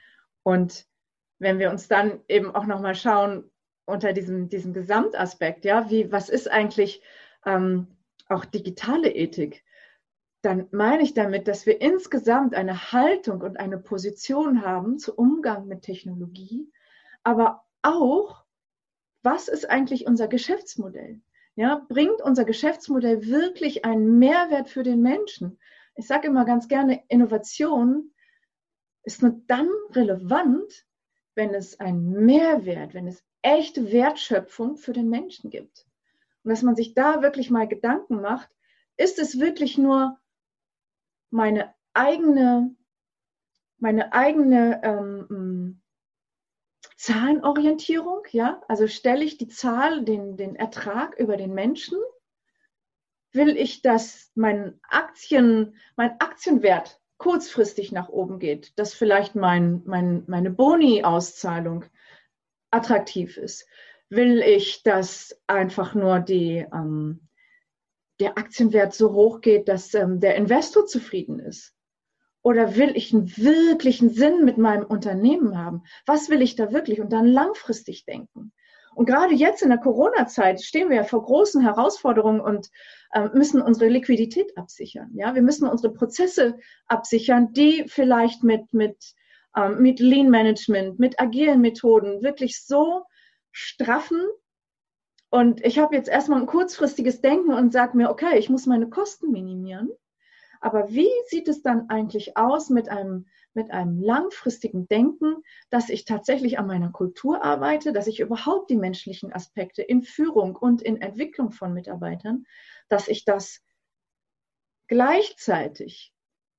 Und 0.43 0.87
wenn 1.41 1.59
wir 1.59 1.71
uns 1.71 1.89
dann 1.89 2.21
eben 2.29 2.55
auch 2.55 2.67
nochmal 2.67 2.95
schauen 2.95 3.51
unter 3.87 4.13
diesem, 4.13 4.49
diesem 4.49 4.73
Gesamtaspekt, 4.73 5.65
ja, 5.65 5.91
wie, 5.91 6.13
was 6.13 6.29
ist 6.29 6.49
eigentlich 6.49 7.03
ähm, 7.45 7.89
auch 8.29 8.45
digitale 8.45 9.11
Ethik? 9.11 9.65
dann 10.43 10.69
meine 10.71 11.03
ich 11.03 11.15
damit, 11.15 11.49
dass 11.49 11.67
wir 11.67 11.81
insgesamt 11.81 12.55
eine 12.55 12.93
Haltung 12.93 13.43
und 13.43 13.59
eine 13.59 13.79
Position 13.79 14.65
haben 14.65 14.99
zu 14.99 15.15
Umgang 15.15 15.67
mit 15.67 15.83
Technologie, 15.83 16.73
aber 17.23 17.65
auch, 17.83 18.45
was 19.23 19.49
ist 19.49 19.69
eigentlich 19.69 20.07
unser 20.07 20.29
Geschäftsmodell? 20.29 21.21
Ja, 21.57 21.85
bringt 21.89 22.23
unser 22.23 22.45
Geschäftsmodell 22.45 23.27
wirklich 23.27 23.85
einen 23.85 24.19
Mehrwert 24.19 24.71
für 24.71 24.83
den 24.83 25.03
Menschen? 25.03 25.59
Ich 25.95 26.07
sage 26.07 26.29
immer 26.29 26.47
ganz 26.47 26.69
gerne, 26.69 27.03
Innovation 27.09 28.13
ist 29.03 29.21
nur 29.21 29.43
dann 29.47 29.69
relevant, 29.91 30.87
wenn 31.35 31.55
es 31.55 31.81
einen 31.81 32.25
Mehrwert, 32.27 32.95
wenn 32.95 33.07
es 33.07 33.25
echte 33.43 33.93
Wertschöpfung 33.93 34.77
für 34.77 34.93
den 34.93 35.09
Menschen 35.09 35.51
gibt. 35.51 35.87
Und 36.43 36.51
dass 36.51 36.63
man 36.63 36.77
sich 36.77 36.95
da 36.95 37.23
wirklich 37.23 37.51
mal 37.51 37.69
Gedanken 37.69 38.21
macht, 38.21 38.49
ist 38.97 39.19
es 39.19 39.39
wirklich 39.39 39.79
nur 39.79 40.19
meine 41.31 41.75
eigene, 41.95 42.75
meine 43.79 44.13
eigene 44.13 44.81
ähm, 44.83 45.81
Zahlenorientierung, 46.97 48.23
ja, 48.31 48.63
also 48.69 48.87
stelle 48.87 49.25
ich 49.25 49.39
die 49.39 49.49
Zahl, 49.49 50.05
den, 50.05 50.37
den 50.37 50.55
Ertrag 50.55 51.19
über 51.19 51.37
den 51.37 51.55
Menschen, 51.55 51.99
will 53.33 53.57
ich, 53.57 53.81
dass 53.81 54.31
mein 54.35 54.79
Aktien, 54.83 55.77
mein 55.97 56.21
Aktienwert 56.21 57.00
kurzfristig 57.21 57.93
nach 57.93 58.09
oben 58.09 58.39
geht, 58.39 58.77
dass 58.79 58.95
vielleicht 58.95 59.35
mein, 59.35 59.83
mein, 59.85 60.25
meine 60.27 60.51
Boni-Auszahlung 60.51 61.85
attraktiv 62.71 63.37
ist. 63.37 63.67
Will 64.09 64.41
ich, 64.41 64.83
dass 64.83 65.39
einfach 65.47 65.95
nur 65.95 66.21
die, 66.21 66.67
ähm, 66.73 67.29
der 68.21 68.39
Aktienwert 68.39 68.95
so 68.95 69.13
hoch 69.13 69.43
geht, 69.43 69.69
dass 69.69 69.93
ähm, 69.95 70.19
der 70.19 70.35
Investor 70.35 70.87
zufrieden 70.87 71.39
ist? 71.41 71.75
Oder 72.43 72.77
will 72.77 72.97
ich 72.97 73.13
einen 73.13 73.37
wirklichen 73.37 74.09
Sinn 74.09 74.47
mit 74.47 74.57
meinem 74.57 74.87
Unternehmen 74.87 75.59
haben? 75.59 75.83
Was 76.07 76.31
will 76.31 76.41
ich 76.41 76.57
da 76.57 76.73
wirklich? 76.73 77.03
Und 77.03 77.13
dann 77.13 77.27
langfristig 77.27 78.07
denken. 78.07 78.53
Und 78.95 79.07
gerade 79.07 79.35
jetzt 79.35 79.63
in 79.63 79.69
der 79.71 79.79
Corona-Zeit 79.79 80.63
stehen 80.63 80.89
wir 80.89 80.97
ja 80.97 81.05
vor 81.05 81.23
großen 81.23 81.63
Herausforderungen 81.63 82.41
und 82.41 82.69
äh, 83.13 83.29
müssen 83.33 83.63
unsere 83.63 83.89
Liquidität 83.89 84.57
absichern. 84.57 85.11
Ja, 85.15 85.35
wir 85.35 85.43
müssen 85.43 85.69
unsere 85.69 85.93
Prozesse 85.93 86.59
absichern, 86.87 87.53
die 87.53 87.85
vielleicht 87.89 88.43
mit, 88.43 88.73
mit, 88.73 88.97
ähm, 89.57 89.81
mit 89.81 90.01
Lean 90.01 90.31
Management, 90.31 90.99
mit 90.99 91.21
agilen 91.21 91.61
Methoden 91.61 92.23
wirklich 92.23 92.65
so 92.65 93.05
straffen. 93.53 94.21
Und 95.31 95.65
ich 95.65 95.79
habe 95.79 95.95
jetzt 95.95 96.09
erstmal 96.09 96.41
ein 96.41 96.47
kurzfristiges 96.47 97.21
Denken 97.21 97.53
und 97.53 97.73
sage 97.73 97.97
mir, 97.97 98.11
okay, 98.11 98.39
ich 98.39 98.51
muss 98.51 98.67
meine 98.67 98.89
Kosten 98.89 99.31
minimieren. 99.31 99.91
Aber 100.61 100.91
wie 100.91 101.11
sieht 101.29 101.49
es 101.49 101.63
dann 101.63 101.89
eigentlich 101.89 102.37
aus 102.37 102.69
mit 102.69 102.89
einem, 102.89 103.27
mit 103.55 103.71
einem 103.71 104.01
langfristigen 104.01 104.87
Denken, 104.89 105.43
dass 105.71 105.89
ich 105.89 106.05
tatsächlich 106.05 106.59
an 106.59 106.67
meiner 106.67 106.91
Kultur 106.91 107.45
arbeite, 107.45 107.93
dass 107.93 108.07
ich 108.07 108.21
überhaupt 108.21 108.71
die 108.71 108.77
menschlichen 108.77 109.33
Aspekte 109.33 109.83
in 109.83 110.03
Führung 110.03 110.57
und 110.57 110.83
in 110.83 111.01
Entwicklung 111.01 111.51
von 111.51 111.73
Mitarbeitern, 111.73 112.45
dass 112.89 113.09
ich 113.09 113.25
das 113.25 113.63
gleichzeitig 114.89 116.13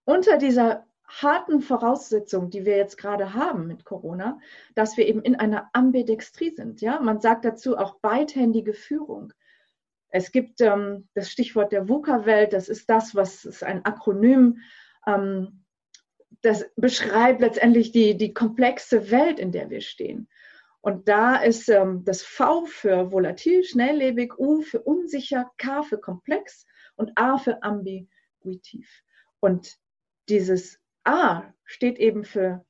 unter 0.06 0.38
dieser 0.38 0.86
harten 1.06 1.62
Voraussetzung, 1.62 2.50
die 2.50 2.66
wir 2.66 2.78
jetzt 2.78 2.98
gerade 2.98 3.34
haben 3.34 3.68
mit 3.68 3.84
Corona, 3.84 4.40
dass 4.76 4.98
wir 4.98 5.08
eben 5.08 5.22
in 5.22 5.36
einer 5.36 5.70
Ambidextrie 5.74 6.52
sind. 6.52 6.82
Ja, 6.82 7.00
man 7.02 7.20
sagt 7.20 7.44
dazu 7.44 7.78
auch 7.78 8.00
beidhändige 8.00 8.74
Führung. 8.74 9.34
Es 10.08 10.32
gibt 10.32 10.62
ähm, 10.62 11.08
das 11.14 11.30
Stichwort 11.30 11.72
der 11.72 11.88
VUCA-Welt, 11.88 12.54
das 12.54 12.70
ist 12.70 12.90
das, 12.90 13.16
was 13.16 13.46
ist 13.46 13.64
ein 13.64 13.86
Akronym, 13.86 14.60
ähm, 15.08 15.61
das 16.42 16.66
beschreibt 16.76 17.42
letztendlich 17.42 17.92
die, 17.92 18.18
die 18.18 18.34
komplexe 18.34 19.12
Welt, 19.12 19.40
in 19.40 19.52
der 19.52 19.70
wir 19.70 19.82
stehen. 19.82 20.28
Und 20.82 21.08
da 21.08 21.36
ist 21.36 21.70
ähm, 21.70 22.04
das 22.04 22.24
V 22.24 22.66
für 22.66 23.12
volatil, 23.12 23.64
schnelllebig, 23.64 24.38
U 24.40 24.62
für 24.62 24.82
unsicher, 24.82 25.52
K 25.58 25.84
für 25.84 26.00
komplex 26.00 26.66
und 26.96 27.12
A 27.16 27.38
für 27.38 27.62
ambiguitiv. 27.62 29.04
Und 29.40 29.78
dieses 30.28 30.80
A 31.04 31.54
steht 31.66 32.00
eben 32.00 32.24
für 32.24 32.66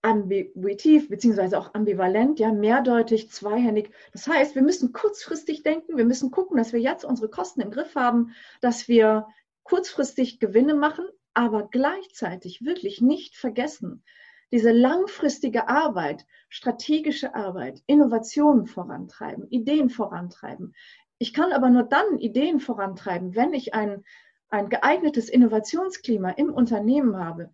ambiguitiv 0.00 1.08
beziehungsweise 1.08 1.58
auch 1.58 1.74
ambivalent, 1.74 2.38
ja, 2.38 2.52
mehrdeutig, 2.52 3.30
zweihändig. 3.30 3.90
Das 4.12 4.26
heißt, 4.26 4.54
wir 4.54 4.62
müssen 4.62 4.92
kurzfristig 4.92 5.62
denken, 5.62 5.96
wir 5.96 6.04
müssen 6.04 6.30
gucken, 6.30 6.56
dass 6.56 6.72
wir 6.72 6.80
jetzt 6.80 7.04
unsere 7.04 7.28
Kosten 7.28 7.60
im 7.60 7.70
Griff 7.70 7.94
haben, 7.96 8.32
dass 8.60 8.88
wir 8.88 9.26
kurzfristig 9.64 10.38
Gewinne 10.38 10.74
machen, 10.74 11.04
aber 11.38 11.68
gleichzeitig 11.68 12.64
wirklich 12.64 13.00
nicht 13.00 13.36
vergessen, 13.36 14.02
diese 14.50 14.72
langfristige 14.72 15.68
Arbeit, 15.68 16.26
strategische 16.48 17.36
Arbeit, 17.36 17.80
Innovationen 17.86 18.66
vorantreiben, 18.66 19.46
Ideen 19.48 19.88
vorantreiben. 19.88 20.74
Ich 21.18 21.32
kann 21.32 21.52
aber 21.52 21.70
nur 21.70 21.84
dann 21.84 22.18
Ideen 22.18 22.58
vorantreiben, 22.58 23.36
wenn 23.36 23.54
ich 23.54 23.72
ein, 23.72 24.04
ein 24.48 24.68
geeignetes 24.68 25.28
Innovationsklima 25.28 26.30
im 26.30 26.52
Unternehmen 26.52 27.16
habe, 27.16 27.52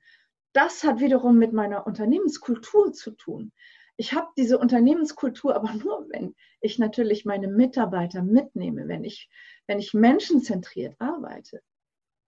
das 0.55 0.83
hat 0.83 1.01
wiederum 1.01 1.37
mit 1.37 1.53
meiner 1.53 1.87
Unternehmenskultur 1.87 2.95
zu 2.95 3.11
tun. 3.11 3.53
Ich 3.99 4.15
habe 4.15 4.29
diese 4.39 4.59
Unternehmenskultur 4.59 5.55
aber 5.55 5.75
nur, 5.75 6.07
wenn 6.09 6.35
ich 6.63 6.79
natürlich 6.79 7.27
meine 7.27 7.49
Mitarbeiter 7.49 8.23
mitnehme, 8.23 8.89
wenn 8.89 9.05
ich, 9.05 9.29
wenn 9.67 9.79
ich 9.79 9.93
menschenzentriert 9.93 10.99
arbeite. 11.01 11.61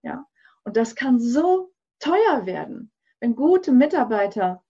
Ja, 0.02 0.26
und 0.66 0.76
das 0.76 0.96
kann 0.96 1.20
so 1.20 1.72
teuer 2.00 2.44
werden, 2.44 2.90
wenn 3.20 3.36
gute 3.36 3.70
Mitarbeiter 3.70 4.64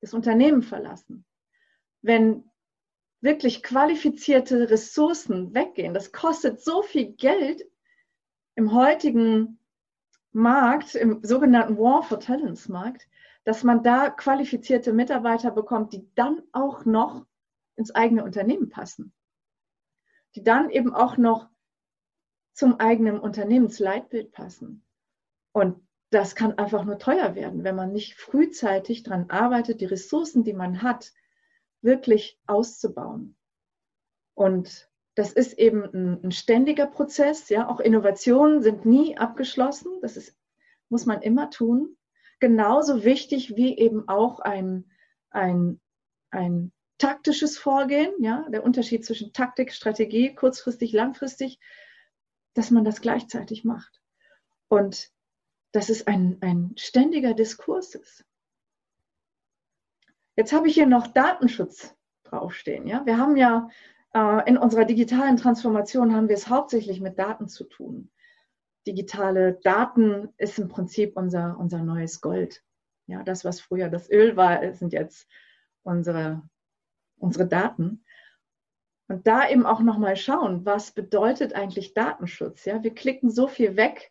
das 0.00 0.14
Unternehmen 0.14 0.62
verlassen, 0.62 1.24
wenn 2.02 2.50
wirklich 3.20 3.62
qualifizierte 3.62 4.68
Ressourcen 4.68 5.54
weggehen. 5.54 5.94
Das 5.94 6.10
kostet 6.10 6.60
so 6.60 6.82
viel 6.82 7.12
Geld 7.12 7.62
im 8.56 8.74
heutigen 8.74 9.60
Markt, 10.32 10.96
im 10.96 11.22
sogenannten 11.22 11.78
War 11.78 12.02
for 12.02 12.18
Talents 12.18 12.68
Markt, 12.68 13.08
dass 13.44 13.62
man 13.62 13.84
da 13.84 14.10
qualifizierte 14.10 14.92
Mitarbeiter 14.92 15.52
bekommt, 15.52 15.92
die 15.92 16.04
dann 16.16 16.42
auch 16.50 16.84
noch 16.84 17.24
ins 17.76 17.94
eigene 17.94 18.24
Unternehmen 18.24 18.70
passen, 18.70 19.12
die 20.34 20.42
dann 20.42 20.68
eben 20.68 20.92
auch 20.92 21.16
noch 21.16 21.48
zum 22.54 22.80
eigenen 22.80 23.20
Unternehmensleitbild 23.20 24.32
passen. 24.32 24.84
Und 25.52 25.86
das 26.10 26.34
kann 26.34 26.58
einfach 26.58 26.84
nur 26.84 26.98
teuer 26.98 27.34
werden, 27.34 27.64
wenn 27.64 27.76
man 27.76 27.92
nicht 27.92 28.14
frühzeitig 28.14 29.02
daran 29.02 29.30
arbeitet, 29.30 29.80
die 29.80 29.86
Ressourcen, 29.86 30.44
die 30.44 30.52
man 30.52 30.82
hat, 30.82 31.12
wirklich 31.80 32.38
auszubauen. 32.46 33.36
Und 34.34 34.90
das 35.14 35.32
ist 35.32 35.58
eben 35.58 35.84
ein, 35.84 36.24
ein, 36.24 36.32
ständiger 36.32 36.86
Prozess. 36.86 37.48
Ja, 37.48 37.68
auch 37.68 37.80
Innovationen 37.80 38.62
sind 38.62 38.86
nie 38.86 39.16
abgeschlossen. 39.16 40.00
Das 40.00 40.16
ist, 40.16 40.36
muss 40.88 41.06
man 41.06 41.22
immer 41.22 41.50
tun. 41.50 41.96
Genauso 42.40 43.04
wichtig 43.04 43.56
wie 43.56 43.76
eben 43.76 44.08
auch 44.08 44.40
ein, 44.40 44.90
ein, 45.30 45.80
ein 46.30 46.72
taktisches 46.98 47.58
Vorgehen. 47.58 48.12
Ja, 48.20 48.46
der 48.48 48.64
Unterschied 48.64 49.04
zwischen 49.04 49.32
Taktik, 49.32 49.72
Strategie, 49.72 50.34
kurzfristig, 50.34 50.92
langfristig, 50.92 51.58
dass 52.54 52.70
man 52.70 52.84
das 52.84 53.00
gleichzeitig 53.00 53.64
macht. 53.64 54.00
Und 54.68 55.10
dass 55.72 55.88
es 55.88 56.06
ein, 56.06 56.38
ein 56.40 56.74
ständiger 56.76 57.34
Diskurs 57.34 57.94
ist. 57.94 58.24
Jetzt 60.36 60.52
habe 60.52 60.68
ich 60.68 60.74
hier 60.74 60.86
noch 60.86 61.06
Datenschutz 61.06 61.94
draufstehen. 62.24 62.86
Ja, 62.86 63.04
wir 63.04 63.18
haben 63.18 63.36
ja 63.36 63.68
äh, 64.14 64.48
in 64.48 64.56
unserer 64.56 64.84
digitalen 64.84 65.36
Transformation 65.36 66.14
haben 66.14 66.28
wir 66.28 66.36
es 66.36 66.48
hauptsächlich 66.48 67.00
mit 67.00 67.18
Daten 67.18 67.48
zu 67.48 67.64
tun. 67.64 68.10
Digitale 68.86 69.54
Daten 69.62 70.28
ist 70.38 70.58
im 70.58 70.68
Prinzip 70.68 71.16
unser, 71.16 71.58
unser 71.58 71.82
neues 71.82 72.20
Gold. 72.20 72.62
Ja, 73.06 73.22
das, 73.22 73.44
was 73.44 73.60
früher 73.60 73.88
das 73.88 74.10
Öl 74.10 74.36
war, 74.36 74.72
sind 74.74 74.92
jetzt 74.92 75.28
unsere, 75.82 76.42
unsere 77.18 77.46
Daten. 77.46 78.04
Und 79.08 79.26
da 79.26 79.48
eben 79.48 79.66
auch 79.66 79.80
nochmal 79.80 80.16
schauen, 80.16 80.64
was 80.64 80.92
bedeutet 80.92 81.54
eigentlich 81.54 81.92
Datenschutz? 81.92 82.64
Ja, 82.64 82.82
wir 82.82 82.94
klicken 82.94 83.30
so 83.30 83.46
viel 83.48 83.76
weg. 83.76 84.10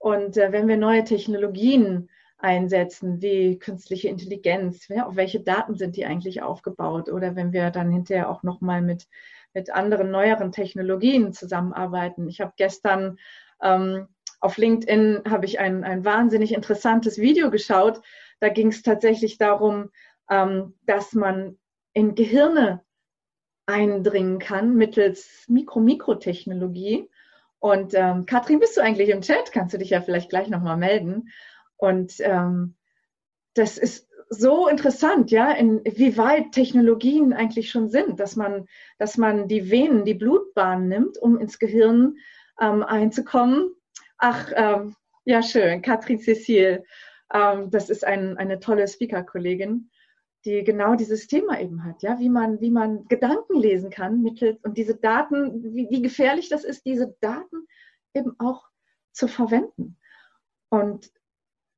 Und 0.00 0.36
äh, 0.36 0.50
wenn 0.50 0.66
wir 0.66 0.76
neue 0.76 1.04
Technologien 1.04 2.10
einsetzen, 2.38 3.22
wie 3.22 3.58
künstliche 3.58 4.08
Intelligenz, 4.08 4.88
ja, 4.88 5.06
auf 5.06 5.14
welche 5.14 5.40
Daten 5.40 5.76
sind 5.76 5.94
die 5.94 6.06
eigentlich 6.06 6.42
aufgebaut? 6.42 7.08
Oder 7.08 7.36
wenn 7.36 7.52
wir 7.52 7.70
dann 7.70 7.92
hinterher 7.92 8.28
auch 8.28 8.42
nochmal 8.42 8.82
mit 8.82 9.06
mit 9.54 9.70
anderen 9.70 10.10
neueren 10.10 10.52
Technologien 10.52 11.32
zusammenarbeiten. 11.32 12.28
Ich 12.28 12.40
habe 12.40 12.52
gestern 12.56 13.18
ähm, 13.62 14.08
auf 14.40 14.56
LinkedIn 14.56 15.22
habe 15.28 15.44
ich 15.44 15.58
ein, 15.60 15.84
ein 15.84 16.04
wahnsinnig 16.04 16.54
interessantes 16.54 17.18
Video 17.18 17.50
geschaut. 17.50 18.00
Da 18.38 18.48
ging 18.48 18.68
es 18.68 18.82
tatsächlich 18.82 19.38
darum, 19.38 19.90
ähm, 20.30 20.74
dass 20.86 21.12
man 21.12 21.58
in 21.92 22.14
Gehirne 22.14 22.82
eindringen 23.66 24.38
kann 24.38 24.74
mittels 24.76 25.44
Mikro-Mikrotechnologie. 25.48 27.10
Und 27.60 27.94
ähm, 27.94 28.26
Katrin, 28.26 28.58
bist 28.58 28.76
du 28.76 28.80
eigentlich 28.80 29.10
im 29.10 29.20
Chat? 29.20 29.52
Kannst 29.52 29.74
du 29.74 29.78
dich 29.78 29.90
ja 29.90 30.00
vielleicht 30.00 30.30
gleich 30.30 30.48
nochmal 30.48 30.76
melden. 30.76 31.28
Und 31.76 32.14
ähm, 32.20 32.74
das 33.54 33.78
ist 33.78 34.08
so 34.30 34.68
interessant, 34.68 35.30
ja, 35.30 35.50
in, 35.52 35.82
wie 35.84 36.16
weit 36.16 36.52
Technologien 36.52 37.32
eigentlich 37.32 37.70
schon 37.70 37.88
sind, 37.88 38.20
dass 38.20 38.36
man, 38.36 38.66
dass 38.98 39.18
man 39.18 39.48
die 39.48 39.70
Venen, 39.70 40.04
die 40.04 40.14
Blutbahn 40.14 40.88
nimmt, 40.88 41.18
um 41.18 41.38
ins 41.38 41.58
Gehirn 41.58 42.16
ähm, 42.60 42.82
einzukommen. 42.82 43.74
Ach, 44.18 44.52
ähm, 44.54 44.94
ja, 45.24 45.42
schön, 45.42 45.82
Katrin 45.82 46.20
Cecile, 46.20 46.84
ähm, 47.34 47.70
das 47.70 47.90
ist 47.90 48.06
ein, 48.06 48.38
eine 48.38 48.60
tolle 48.60 48.86
Speaker-Kollegin, 48.86 49.89
die 50.44 50.64
genau 50.64 50.94
dieses 50.94 51.26
Thema 51.26 51.60
eben 51.60 51.84
hat, 51.84 52.02
ja, 52.02 52.18
wie 52.18 52.30
man, 52.30 52.60
wie 52.60 52.70
man 52.70 53.06
Gedanken 53.08 53.58
lesen 53.58 53.90
kann 53.90 54.22
mittels 54.22 54.58
und 54.62 54.78
diese 54.78 54.94
Daten, 54.94 55.62
wie, 55.74 55.88
wie 55.90 56.02
gefährlich 56.02 56.48
das 56.48 56.64
ist, 56.64 56.86
diese 56.86 57.14
Daten 57.20 57.66
eben 58.14 58.34
auch 58.38 58.68
zu 59.12 59.28
verwenden. 59.28 59.98
Und 60.70 61.10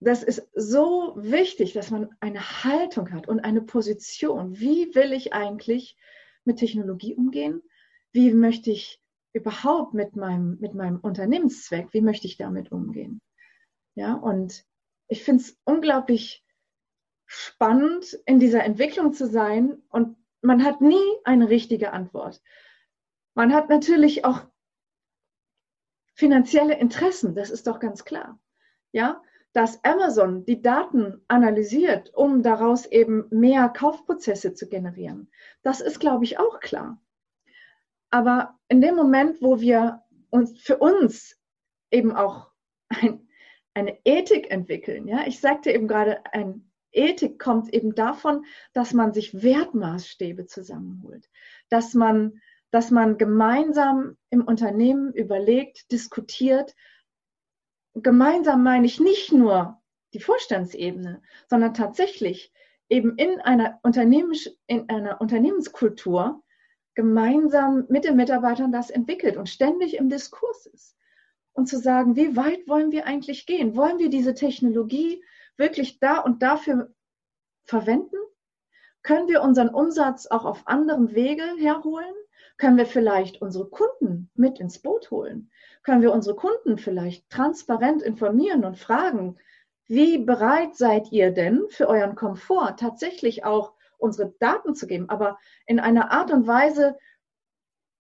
das 0.01 0.23
ist 0.23 0.49
so 0.55 1.15
wichtig, 1.17 1.73
dass 1.73 1.91
man 1.91 2.11
eine 2.21 2.65
Haltung 2.65 3.13
hat 3.13 3.29
und 3.29 3.41
eine 3.41 3.63
Position. 3.63 4.59
Wie 4.59 4.95
will 4.95 5.13
ich 5.13 5.33
eigentlich 5.33 5.97
mit 6.45 6.59
Technologie 6.59 7.15
umgehen? 7.15 7.63
Wie 8.13 8.33
möchte 8.33 8.71
ich 8.71 9.01
überhaupt 9.33 9.95
mit 9.95 10.17
meinem, 10.17 10.59
mit 10.61 10.75
meinem 10.75 10.99
Unternehmenszweck, 10.99 11.93
wie 11.93 12.01
möchte 12.01 12.27
ich 12.27 12.37
damit 12.37 12.71
umgehen? 12.71 13.21
Ja, 13.95 14.15
und 14.15 14.65
ich 15.09 15.23
finde 15.23 15.43
es 15.43 15.59
unglaublich 15.65 16.45
spannend, 17.33 18.19
in 18.27 18.39
dieser 18.39 18.63
Entwicklung 18.63 19.13
zu 19.13 19.27
sein 19.27 19.83
und 19.89 20.17
man 20.43 20.65
hat 20.65 20.81
nie 20.81 21.01
eine 21.25 21.49
richtige 21.49 21.93
Antwort. 21.93 22.43
Man 23.35 23.55
hat 23.55 23.71
natürlich 23.71 24.25
auch 24.25 24.43
finanzielle 26.15 26.79
Interessen, 26.79 27.35
das 27.35 27.51
ist 27.51 27.67
doch 27.67 27.81
ganz 27.81 28.05
klar. 28.05 28.39
Ja, 28.93 29.23
dass 29.55 29.83
Amazon 29.85 30.45
die 30.45 30.61
Daten 30.61 31.23
analysiert, 31.29 32.13
um 32.15 32.43
daraus 32.43 32.87
eben 32.87 33.27
mehr 33.31 33.69
Kaufprozesse 33.71 34.53
zu 34.53 34.69
generieren. 34.69 35.31
Das 35.63 35.81
ist, 35.81 36.01
glaube 36.01 36.25
ich, 36.25 36.39
auch 36.39 36.61
klar. 36.61 37.01
Aber 38.11 38.59
in 38.69 38.83
dem 38.83 38.95
Moment, 38.95 39.41
wo 39.41 39.61
wir 39.61 40.03
uns 40.29 40.61
für 40.61 40.77
uns 40.77 41.39
eben 41.91 42.13
auch 42.13 42.51
ein, 42.89 43.27
eine 43.73 43.99
Ethik 44.05 44.51
entwickeln, 44.51 45.09
ja, 45.09 45.27
ich 45.27 45.41
sagte 45.41 45.71
eben 45.71 45.89
gerade, 45.89 46.23
ein 46.33 46.72
Ethik 46.93 47.39
kommt 47.39 47.73
eben 47.73 47.95
davon, 47.95 48.45
dass 48.73 48.93
man 48.93 49.13
sich 49.13 49.43
Wertmaßstäbe 49.43 50.47
zusammenholt, 50.47 51.31
dass 51.69 51.95
man, 51.95 52.41
dass 52.71 52.91
man 52.91 53.19
gemeinsam 53.19 54.17
im 54.31 54.43
Unternehmen 54.45 55.13
überlegt, 55.13 55.91
diskutiert, 55.93 56.75
gemeinsam 57.95 58.63
meine 58.63 58.87
ich 58.87 59.01
nicht 59.01 59.33
nur 59.33 59.81
die 60.15 60.21
Vorstandsebene, 60.21 61.23
sondern 61.49 61.75
tatsächlich 61.75 62.53
eben 62.89 63.17
in 63.17 63.41
einer, 63.41 63.79
Unternehmens, 63.83 64.51
in 64.67 64.89
einer 64.89 65.21
Unternehmenskultur 65.21 66.43
gemeinsam 66.95 67.87
mit 67.89 68.05
den 68.05 68.17
Mitarbeitern 68.17 68.73
das 68.73 68.91
entwickelt 68.91 69.37
und 69.37 69.49
ständig 69.49 69.97
im 69.97 70.11
Diskurs 70.11 70.67
ist. 70.67 70.97
Und 71.55 71.67
zu 71.69 71.79
sagen, 71.79 72.17
wie 72.17 72.37
weit 72.37 72.67
wollen 72.67 72.93
wir 72.93 73.07
eigentlich 73.07 73.47
gehen? 73.47 73.77
Wollen 73.77 73.99
wir 73.99 74.09
diese 74.09 74.35
Technologie 74.35 75.23
wirklich 75.57 75.99
da 75.99 76.19
und 76.19 76.43
dafür 76.43 76.93
verwenden? 77.65 78.17
Können 79.03 79.29
wir 79.29 79.43
unseren 79.43 79.69
Umsatz 79.69 80.27
auch 80.27 80.45
auf 80.45 80.67
anderem 80.67 81.15
Wege 81.15 81.45
herholen? 81.59 82.15
Können 82.57 82.77
wir 82.77 82.87
vielleicht 82.87 83.43
unsere 83.43 83.69
Kunden 83.69 84.31
mit 84.35 84.61
ins 84.61 84.79
Boot 84.79 85.11
holen? 85.11 85.51
Können 85.83 86.03
wir 86.03 86.13
unsere 86.13 86.37
Kunden 86.37 86.79
vielleicht 86.79 87.29
transparent 87.29 88.03
informieren 88.03 88.65
und 88.65 88.79
fragen, 88.79 89.37
wie 89.87 90.19
bereit 90.19 90.77
seid 90.77 91.11
ihr 91.11 91.33
denn 91.33 91.65
für 91.69 91.89
euren 91.89 92.15
Komfort 92.15 92.77
tatsächlich 92.79 93.45
auch 93.45 93.73
unsere 93.99 94.33
Daten 94.39 94.75
zu 94.75 94.87
geben, 94.87 95.09
aber 95.09 95.39
in 95.67 95.81
einer 95.81 96.13
Art 96.13 96.31
und 96.31 96.47
Weise, 96.47 96.97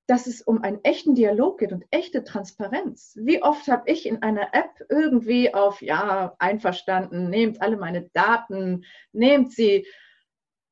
dass 0.07 0.27
es 0.27 0.43
um 0.43 0.62
einen 0.62 0.83
echten 0.85 1.15
Dialog 1.15 1.59
geht 1.59 1.73
und 1.73 1.85
echte 1.91 2.25
Transparenz. 2.25 3.17
Wie 3.21 3.43
oft 3.43 3.69
habe 3.69 3.91
ich 3.91 4.07
in 4.07 4.23
einer 4.23 4.53
App 4.55 4.85
irgendwie 4.88 5.55
auf, 5.55 5.81
ja, 5.81 6.35
einverstanden, 6.38 7.31
nehmt 7.31 7.62
alle 7.62 7.77
meine 7.77 8.11
Daten, 8.12 8.85
nehmt 9.12 9.53
sie. 9.53 9.87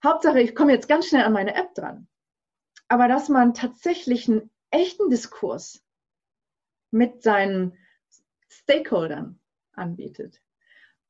Hauptsache, 0.04 0.40
ich 0.40 0.54
komme 0.54 0.72
jetzt 0.72 0.88
ganz 0.88 1.06
schnell 1.06 1.24
an 1.24 1.32
meine 1.32 1.54
App 1.54 1.74
dran 1.74 2.08
aber 2.90 3.06
dass 3.06 3.28
man 3.28 3.54
tatsächlich 3.54 4.28
einen 4.28 4.50
echten 4.70 5.10
Diskurs 5.10 5.82
mit 6.90 7.22
seinen 7.22 7.78
Stakeholdern 8.48 9.40
anbietet. 9.72 10.42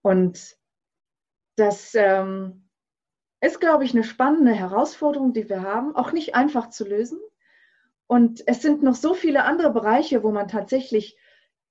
Und 0.02 0.59
das 1.56 1.94
ähm, 1.94 2.68
ist, 3.40 3.61
glaube 3.61 3.85
ich, 3.85 3.94
eine 3.94 4.04
spannende 4.04 4.52
Herausforderung, 4.52 5.33
die 5.33 5.48
wir 5.48 5.62
haben, 5.62 5.96
auch 5.96 6.12
nicht 6.12 6.35
einfach 6.35 6.68
zu 6.68 6.87
lösen. 6.87 7.18
Und 8.10 8.42
es 8.48 8.60
sind 8.60 8.82
noch 8.82 8.96
so 8.96 9.14
viele 9.14 9.44
andere 9.44 9.72
Bereiche, 9.72 10.24
wo 10.24 10.32
man 10.32 10.48
tatsächlich 10.48 11.16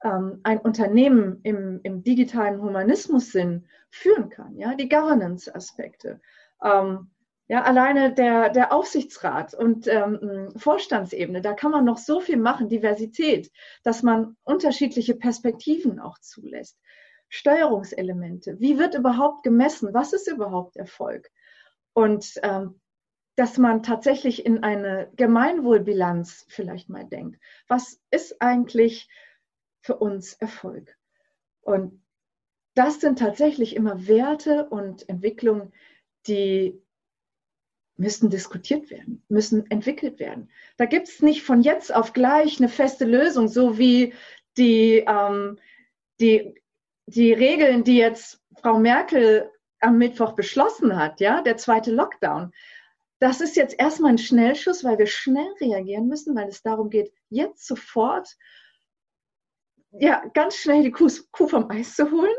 ähm, 0.01 0.39
ein 0.43 0.59
Unternehmen 0.59 1.41
im, 1.43 1.81
im 1.83 2.01
digitalen 2.01 2.61
Humanismus-Sinn 2.61 3.67
führen 3.89 4.29
kann. 4.29 4.57
Ja, 4.57 4.73
die 4.73 4.87
Governance-Aspekte. 4.87 6.21
Ähm, 6.63 7.11
ja, 7.49 7.63
alleine 7.63 8.13
der, 8.13 8.51
der 8.51 8.71
Aufsichtsrat 8.71 9.53
und 9.53 9.87
ähm, 9.89 10.53
Vorstandsebene, 10.55 11.41
da 11.41 11.51
kann 11.51 11.71
man 11.71 11.83
noch 11.83 11.97
so 11.97 12.21
viel 12.21 12.37
machen, 12.37 12.69
Diversität, 12.69 13.51
dass 13.83 14.01
man 14.01 14.37
unterschiedliche 14.45 15.15
Perspektiven 15.15 15.99
auch 15.99 16.19
zulässt. 16.19 16.79
Steuerungselemente, 17.27 18.61
wie 18.61 18.79
wird 18.79 18.95
überhaupt 18.95 19.43
gemessen, 19.43 19.93
was 19.93 20.13
ist 20.13 20.29
überhaupt 20.29 20.77
Erfolg? 20.77 21.29
Und 21.91 22.31
ähm, 22.43 22.79
dass 23.39 23.57
man 23.57 23.83
tatsächlich 23.83 24.45
in 24.45 24.63
eine 24.63 25.09
Gemeinwohlbilanz 25.15 26.45
vielleicht 26.49 26.89
mal 26.89 27.05
denkt. 27.05 27.39
Was 27.69 28.01
ist 28.11 28.41
eigentlich 28.41 29.07
für 29.79 29.95
uns 29.95 30.33
Erfolg? 30.33 30.97
Und 31.61 32.03
das 32.73 32.99
sind 32.99 33.17
tatsächlich 33.17 33.77
immer 33.77 34.09
Werte 34.09 34.67
und 34.67 35.07
Entwicklungen, 35.07 35.71
die 36.27 36.81
müssen 37.95 38.29
diskutiert 38.29 38.89
werden, 38.89 39.23
müssen 39.29 39.71
entwickelt 39.71 40.19
werden. 40.19 40.51
Da 40.75 40.83
gibt 40.83 41.07
es 41.07 41.21
nicht 41.21 41.41
von 41.41 41.61
jetzt 41.61 41.95
auf 41.95 42.11
gleich 42.11 42.59
eine 42.59 42.67
feste 42.67 43.05
Lösung, 43.05 43.47
so 43.47 43.77
wie 43.77 44.13
die, 44.57 45.05
ähm, 45.07 45.57
die, 46.19 46.61
die 47.05 47.31
Regeln, 47.31 47.85
die 47.85 47.99
jetzt 47.99 48.41
Frau 48.61 48.79
Merkel 48.79 49.49
am 49.79 49.97
Mittwoch 49.97 50.33
beschlossen 50.33 50.97
hat, 50.97 51.21
ja, 51.21 51.41
der 51.41 51.55
zweite 51.55 51.91
Lockdown. 51.91 52.51
Das 53.19 53.41
ist 53.41 53.57
jetzt 53.57 53.75
erstmal 53.77 54.11
ein 54.11 54.17
Schnellschuss, 54.17 54.83
weil 54.83 54.97
wir 54.97 55.07
schnell 55.07 55.51
reagieren 55.59 56.07
müssen, 56.07 56.35
weil 56.35 56.47
es 56.47 56.61
darum 56.61 56.89
geht, 56.89 57.13
jetzt 57.29 57.67
sofort, 57.67 58.35
ja, 59.91 60.25
ganz 60.33 60.55
schnell 60.55 60.83
die 60.83 60.91
Kuh, 60.91 61.09
Kuh 61.31 61.47
vom 61.47 61.69
Eis 61.69 61.95
zu 61.95 62.09
holen. 62.11 62.35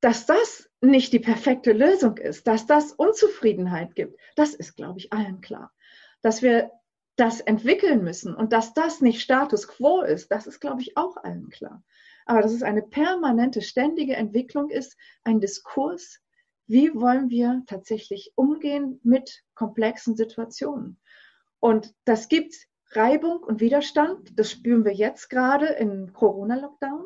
Dass 0.00 0.26
das 0.26 0.68
nicht 0.82 1.14
die 1.14 1.18
perfekte 1.18 1.72
Lösung 1.72 2.18
ist, 2.18 2.46
dass 2.46 2.66
das 2.66 2.92
Unzufriedenheit 2.92 3.94
gibt, 3.94 4.20
das 4.36 4.52
ist, 4.52 4.76
glaube 4.76 4.98
ich, 4.98 5.14
allen 5.14 5.40
klar. 5.40 5.72
Dass 6.20 6.42
wir 6.42 6.70
das 7.16 7.40
entwickeln 7.40 8.04
müssen 8.04 8.34
und 8.34 8.52
dass 8.52 8.74
das 8.74 9.00
nicht 9.00 9.22
Status 9.22 9.66
quo 9.66 10.02
ist, 10.02 10.30
das 10.30 10.46
ist, 10.46 10.60
glaube 10.60 10.82
ich, 10.82 10.96
auch 10.98 11.16
allen 11.16 11.48
klar. 11.48 11.82
Aber 12.26 12.42
dass 12.42 12.52
es 12.52 12.62
eine 12.62 12.82
permanente, 12.82 13.62
ständige 13.62 14.16
Entwicklung 14.16 14.68
ist, 14.68 14.96
ein 15.22 15.40
Diskurs, 15.40 16.20
wie 16.66 16.94
wollen 16.94 17.30
wir 17.30 17.62
tatsächlich 17.66 18.32
umgehen 18.36 19.00
mit 19.02 19.42
komplexen 19.54 20.16
Situationen. 20.16 21.00
Und 21.60 21.94
das 22.04 22.28
gibt 22.28 22.54
Reibung 22.92 23.38
und 23.38 23.60
Widerstand, 23.60 24.38
das 24.38 24.50
spüren 24.50 24.84
wir 24.84 24.92
jetzt 24.92 25.28
gerade 25.30 25.66
im 25.66 26.12
Corona-Lockdown 26.12 27.04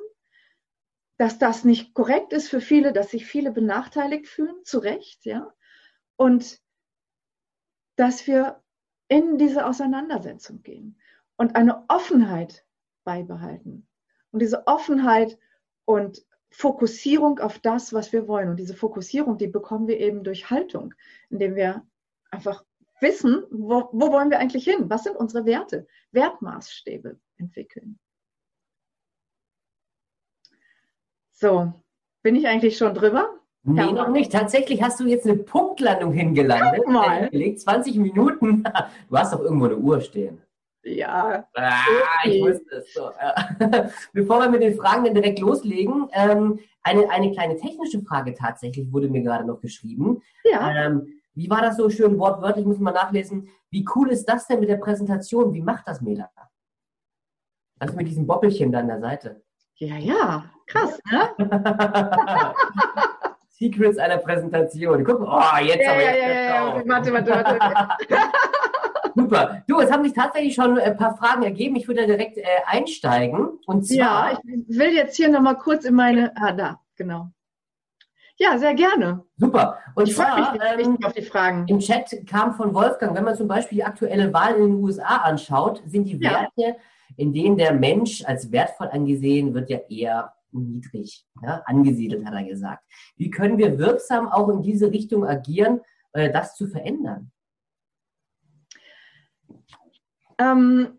dass 1.18 1.38
das 1.38 1.64
nicht 1.64 1.94
korrekt 1.94 2.32
ist 2.32 2.48
für 2.48 2.60
viele, 2.60 2.92
dass 2.92 3.10
sich 3.10 3.26
viele 3.26 3.50
benachteiligt 3.50 4.28
fühlen, 4.28 4.64
zu 4.64 4.78
Recht, 4.78 5.26
ja. 5.26 5.52
Und 6.16 6.60
dass 7.96 8.26
wir 8.26 8.62
in 9.08 9.36
diese 9.36 9.66
Auseinandersetzung 9.66 10.62
gehen 10.62 11.00
und 11.36 11.56
eine 11.56 11.84
Offenheit 11.88 12.64
beibehalten. 13.04 13.88
Und 14.30 14.40
diese 14.40 14.66
Offenheit 14.68 15.38
und 15.84 16.24
Fokussierung 16.50 17.38
auf 17.38 17.58
das, 17.58 17.92
was 17.92 18.12
wir 18.12 18.26
wollen. 18.26 18.48
Und 18.50 18.56
diese 18.56 18.74
Fokussierung, 18.74 19.38
die 19.38 19.48
bekommen 19.48 19.86
wir 19.86 19.98
eben 19.98 20.24
durch 20.24 20.50
Haltung, 20.50 20.94
indem 21.30 21.54
wir 21.54 21.86
einfach 22.30 22.64
wissen, 23.00 23.44
wo, 23.50 23.88
wo 23.92 24.12
wollen 24.12 24.30
wir 24.30 24.38
eigentlich 24.38 24.64
hin? 24.64 24.90
Was 24.90 25.04
sind 25.04 25.16
unsere 25.16 25.44
Werte? 25.44 25.86
Wertmaßstäbe 26.12 27.18
entwickeln. 27.36 27.98
So, 31.32 31.72
bin 32.22 32.34
ich 32.34 32.48
eigentlich 32.48 32.76
schon 32.76 32.94
drüber? 32.94 33.38
Nee, 33.62 33.80
ja, 33.80 33.92
noch 33.92 34.08
nicht. 34.08 34.32
Tatsächlich 34.32 34.82
hast 34.82 34.98
du 34.98 35.06
jetzt 35.06 35.26
eine 35.26 35.36
Punktlandung 35.36 36.12
hingelandet. 36.12 36.82
Guck 36.84 36.92
mal. 36.92 37.30
20 37.30 37.96
Minuten. 37.96 38.64
Du 39.08 39.16
hast 39.16 39.32
doch 39.32 39.40
irgendwo 39.40 39.66
eine 39.66 39.76
Uhr 39.76 40.00
stehen. 40.00 40.42
Ja. 40.88 41.48
Ah, 41.54 42.24
ich 42.24 42.42
wusste 42.42 42.76
es 42.76 42.92
so. 42.94 43.10
Bevor 44.12 44.40
wir 44.40 44.50
mit 44.50 44.62
den 44.62 44.76
Fragen 44.76 45.04
dann 45.04 45.14
direkt 45.14 45.38
loslegen, 45.38 46.08
ähm, 46.12 46.58
eine, 46.82 47.10
eine 47.10 47.32
kleine 47.32 47.56
technische 47.56 48.02
Frage 48.02 48.34
tatsächlich 48.34 48.90
wurde 48.92 49.08
mir 49.08 49.22
gerade 49.22 49.44
noch 49.44 49.60
geschrieben. 49.60 50.22
Ja. 50.44 50.86
Ähm, 50.86 51.06
wie 51.34 51.50
war 51.50 51.60
das 51.60 51.76
so 51.76 51.88
schön 51.90 52.18
wortwörtlich, 52.18 52.66
muss 52.66 52.78
man 52.78 52.94
nachlesen. 52.94 53.48
Wie 53.70 53.86
cool 53.94 54.10
ist 54.10 54.24
das 54.26 54.46
denn 54.46 54.60
mit 54.60 54.68
der 54.68 54.76
Präsentation? 54.76 55.52
Wie 55.52 55.60
macht 55.60 55.86
das 55.86 56.00
Mela? 56.00 56.30
Also 57.78 57.94
mit 57.96 58.08
diesem 58.08 58.26
Boppelchen 58.26 58.72
da 58.72 58.80
an 58.80 58.88
der 58.88 59.00
Seite. 59.00 59.42
Ja, 59.76 59.96
ja, 59.96 60.50
krass, 60.66 60.98
ne? 61.10 61.30
Secrets 63.50 63.98
einer 63.98 64.18
Präsentation. 64.18 65.04
Guck 65.04 65.20
mal, 65.20 65.52
oh, 65.52 65.64
jetzt 65.64 65.82
ja, 65.82 65.92
aber 65.92 66.02
ja, 66.02 66.16
ja, 66.16 66.28
ja, 66.28 66.82
Warte, 66.86 67.12
warte, 67.12 67.30
warte. 67.30 67.58
Super. 69.18 69.62
Du, 69.66 69.80
es 69.80 69.90
haben 69.90 70.04
sich 70.04 70.12
tatsächlich 70.12 70.54
schon 70.54 70.78
ein 70.78 70.96
paar 70.96 71.16
Fragen 71.16 71.42
ergeben. 71.42 71.76
Ich 71.76 71.88
würde 71.88 72.02
da 72.02 72.06
direkt 72.06 72.38
äh, 72.38 72.44
einsteigen. 72.66 73.58
Und 73.66 73.86
zwar. 73.86 74.32
Ja, 74.32 74.40
ich 74.44 74.78
will 74.78 74.94
jetzt 74.94 75.16
hier 75.16 75.28
nochmal 75.28 75.56
kurz 75.56 75.84
in 75.84 75.94
meine. 75.94 76.32
Ah, 76.36 76.52
da, 76.52 76.80
genau. 76.96 77.30
Ja, 78.36 78.56
sehr 78.56 78.74
gerne. 78.74 79.24
Super. 79.36 79.78
Und 79.96 80.08
ich 80.08 80.14
freue 80.14 80.40
mich 80.40 80.86
ähm, 80.86 80.98
auf 81.02 81.12
die 81.12 81.22
Fragen. 81.22 81.66
Im 81.66 81.80
Chat 81.80 82.24
kam 82.28 82.54
von 82.54 82.72
Wolfgang, 82.72 83.16
wenn 83.16 83.24
man 83.24 83.34
zum 83.34 83.48
Beispiel 83.48 83.78
die 83.78 83.84
aktuelle 83.84 84.32
Wahl 84.32 84.54
in 84.54 84.74
den 84.74 84.84
USA 84.84 85.16
anschaut, 85.16 85.82
sind 85.86 86.04
die 86.04 86.20
Werte 86.20 86.50
ja 86.56 86.74
in 87.16 87.32
denen 87.32 87.56
der 87.56 87.74
Mensch 87.74 88.24
als 88.24 88.50
wertvoll 88.52 88.88
angesehen 88.88 89.54
wird, 89.54 89.70
ja 89.70 89.78
eher 89.88 90.32
niedrig 90.52 91.26
ja, 91.42 91.62
angesiedelt, 91.66 92.24
hat 92.24 92.34
er 92.34 92.44
gesagt. 92.44 92.84
Wie 93.16 93.30
können 93.30 93.58
wir 93.58 93.78
wirksam 93.78 94.28
auch 94.28 94.48
in 94.48 94.62
diese 94.62 94.90
Richtung 94.90 95.26
agieren, 95.26 95.80
äh, 96.12 96.30
das 96.30 96.54
zu 96.56 96.66
verändern? 96.66 97.30
Ähm, 100.38 100.98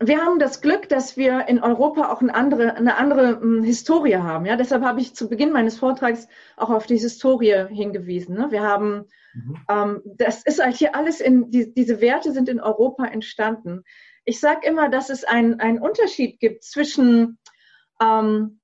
wir 0.00 0.18
haben 0.18 0.38
das 0.38 0.60
Glück, 0.60 0.88
dass 0.88 1.16
wir 1.16 1.48
in 1.48 1.60
Europa 1.60 2.12
auch 2.12 2.20
eine 2.20 2.34
andere, 2.34 2.76
eine 2.76 2.96
andere 2.96 3.40
um, 3.40 3.64
Historie 3.64 4.16
haben. 4.16 4.46
Ja, 4.46 4.56
deshalb 4.56 4.84
habe 4.84 5.00
ich 5.00 5.14
zu 5.14 5.28
Beginn 5.28 5.50
meines 5.50 5.76
Vortrags 5.76 6.28
auch 6.56 6.70
auf 6.70 6.86
die 6.86 6.98
Historie 6.98 7.66
hingewiesen. 7.68 8.36
Ne? 8.36 8.50
Wir 8.50 8.62
haben, 8.62 9.06
mhm. 9.34 9.56
ähm, 9.68 10.02
das 10.04 10.44
ist 10.44 10.62
halt 10.62 10.76
hier 10.76 10.94
alles 10.94 11.20
in, 11.20 11.50
die, 11.50 11.74
diese 11.74 12.00
Werte 12.00 12.32
sind 12.32 12.48
in 12.48 12.60
Europa 12.60 13.06
entstanden. 13.06 13.82
Ich 14.24 14.38
sage 14.38 14.68
immer, 14.68 14.88
dass 14.88 15.10
es 15.10 15.24
einen 15.24 15.80
Unterschied 15.80 16.38
gibt 16.38 16.62
zwischen 16.62 17.38
ähm, 18.00 18.60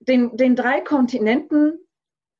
den, 0.00 0.36
den 0.36 0.56
drei 0.56 0.80
Kontinenten 0.80 1.78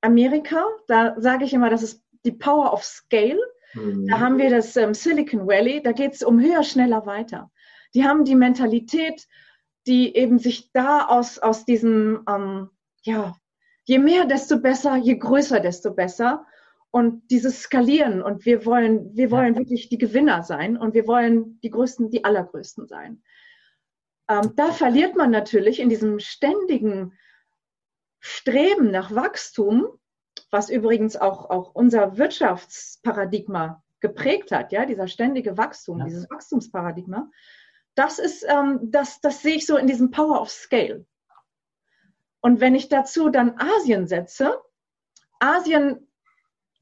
Amerika. 0.01 0.64
Da 0.88 1.14
sage 1.18 1.44
ich 1.44 1.53
immer, 1.53 1.70
das 1.70 1.83
ist 1.83 2.03
die 2.24 2.33
Power 2.33 2.72
of 2.72 2.83
Scale. 2.83 3.38
Mhm. 3.74 4.07
Da 4.07 4.20
haben 4.20 4.38
wir 4.38 4.50
das 4.50 4.76
ähm, 4.76 4.94
Silicon 4.94 5.46
Valley. 5.46 5.83
Da 5.83 5.92
geht 5.92 6.14
es 6.14 6.22
um 6.22 6.40
höher, 6.40 6.62
schneller, 6.62 7.07
weiter 7.07 7.50
die 7.94 8.04
haben 8.04 8.24
die 8.24 8.35
Mentalität, 8.35 9.26
die 9.87 10.14
eben 10.14 10.38
sich 10.38 10.72
da 10.72 11.07
aus, 11.07 11.38
aus 11.38 11.64
diesem, 11.64 12.24
ähm, 12.28 12.70
ja, 13.02 13.37
je 13.85 13.98
mehr, 13.98 14.26
desto 14.26 14.61
besser, 14.61 14.96
je 14.96 15.16
größer, 15.16 15.61
desto 15.61 15.94
besser. 15.94 16.46
Und 16.90 17.31
dieses 17.31 17.61
Skalieren 17.61 18.22
und 18.22 18.46
wir 18.46 18.64
wollen, 18.64 19.14
wir 19.14 19.31
wollen 19.31 19.54
ja. 19.54 19.61
wirklich 19.61 19.88
die 19.88 19.98
Gewinner 19.98 20.42
sein 20.42 20.76
und 20.76 20.94
wir 20.94 21.07
wollen 21.07 21.61
die 21.61 21.70
Größten, 21.70 22.11
die 22.11 22.24
Allergrößten 22.24 22.87
sein. 22.87 23.22
Ähm, 24.28 24.52
da 24.57 24.72
verliert 24.72 25.14
man 25.14 25.31
natürlich 25.31 25.81
in 25.81 25.90
diesem 25.90 26.18
ständigen 26.18 27.12
Streben 28.20 28.90
nach 28.90 29.14
Wachstum, 29.14 29.87
was 30.50 30.70
übrigens 30.70 31.16
auch, 31.16 31.50
auch 31.50 31.74
unser 31.74 32.16
Wirtschaftsparadigma 32.16 33.82
geprägt 34.00 34.52
hat, 34.52 34.72
ja, 34.72 34.87
dieser 34.87 35.08
ständige 35.08 35.56
Wachstum, 35.56 35.98
ja. 35.98 36.04
dieses 36.04 36.30
Wachstumsparadigma, 36.30 37.30
das 37.94 38.18
ist, 38.18 38.46
ähm, 38.48 38.78
das, 38.82 39.20
das 39.20 39.42
sehe 39.42 39.56
ich 39.56 39.66
so 39.66 39.76
in 39.76 39.87
diesem 39.87 40.11
Power 40.11 40.40
of 40.40 40.50
Scale. 40.50 41.04
Und 42.40 42.61
wenn 42.61 42.74
ich 42.74 42.88
dazu 42.88 43.28
dann 43.28 43.58
Asien 43.58 44.06
setze, 44.06 44.61
Asien, 45.40 46.08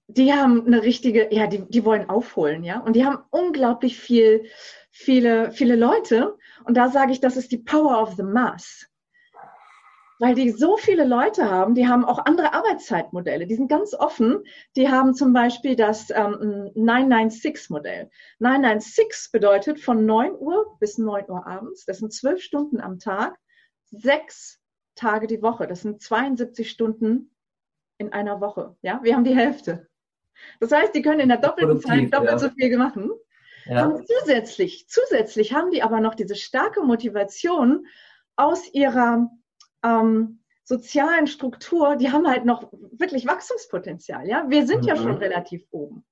die 0.09 0.33
haben 0.33 0.66
eine 0.66 0.83
richtige, 0.83 1.35
ja, 1.35 1.46
die, 1.46 1.66
die 1.68 1.85
wollen 1.85 2.09
aufholen, 2.09 2.62
ja, 2.62 2.81
und 2.81 2.94
die 2.94 3.05
haben 3.05 3.24
unglaublich 3.31 3.98
viel, 3.98 4.44
viele, 4.90 5.50
viele 5.50 5.74
Leute. 5.74 6.37
Und 6.64 6.76
da 6.76 6.90
sage 6.90 7.12
ich, 7.12 7.20
das 7.20 7.37
ist 7.37 7.50
die 7.50 7.59
Power 7.59 8.00
of 8.00 8.14
the 8.16 8.22
Mass 8.22 8.88
weil 10.18 10.35
die 10.35 10.50
so 10.50 10.76
viele 10.76 11.05
Leute 11.05 11.50
haben, 11.50 11.74
die 11.74 11.87
haben 11.87 12.05
auch 12.05 12.24
andere 12.24 12.55
Arbeitszeitmodelle, 12.55 13.46
die 13.46 13.55
sind 13.55 13.68
ganz 13.68 13.94
offen. 13.94 14.42
Die 14.74 14.88
haben 14.88 15.14
zum 15.14 15.33
Beispiel 15.33 15.76
das 15.76 16.11
ähm, 16.11 16.70
996-Modell. 16.74 18.11
996 18.38 19.33
bedeutet 19.33 19.81
von 19.81 20.07
9 20.07 20.33
Uhr 20.38 20.76
bis 20.81 20.98
9 20.98 21.29
Uhr 21.29 21.46
abends, 21.46 21.85
das 21.85 21.98
sind 21.98 22.12
zwölf 22.12 22.40
Stunden 22.40 22.81
am 22.81 22.98
Tag, 22.98 23.37
sechs 23.90 24.59
Tage 24.94 25.26
die 25.26 25.42
Woche, 25.42 25.66
das 25.66 25.83
sind 25.83 26.00
72 26.00 26.70
Stunden 26.70 27.35
in 27.98 28.12
einer 28.12 28.40
Woche. 28.40 28.76
Ja, 28.83 29.00
wir 29.02 29.14
haben 29.14 29.24
die 29.24 29.37
Hälfte. 29.37 29.88
Das 30.61 30.72
heißt, 30.72 30.94
die 30.94 31.02
können 31.02 31.20
in 31.20 31.29
der 31.29 31.38
doppelten 31.38 31.81
Zeit 31.81 32.12
doppelt 32.12 32.33
ja. 32.33 32.38
so 32.38 32.50
viel 32.50 32.76
machen. 32.76 33.11
Ja. 33.66 33.87
Und 33.87 34.07
zusätzlich, 34.07 34.87
zusätzlich 34.88 35.52
haben 35.52 35.70
die 35.70 35.83
aber 35.83 36.00
noch 36.00 36.14
diese 36.14 36.37
starke 36.37 36.83
Motivation 36.83 37.87
aus 38.37 38.72
ihrer 38.72 39.31
ähm, 39.87 40.40
sozialen 40.64 41.27
Struktur, 41.27 41.96
die 41.96 42.11
haben 42.11 42.27
halt 42.27 42.44
noch 42.44 42.72
wirklich 42.92 43.27
Wachstumspotenzial. 43.27 44.27
Ja, 44.29 44.44
wir 44.49 44.66
sind 44.66 44.83
mhm. 44.83 44.88
ja 44.88 44.96
schon 44.96 45.16
relativ 45.16 45.64
oben. 45.70 46.05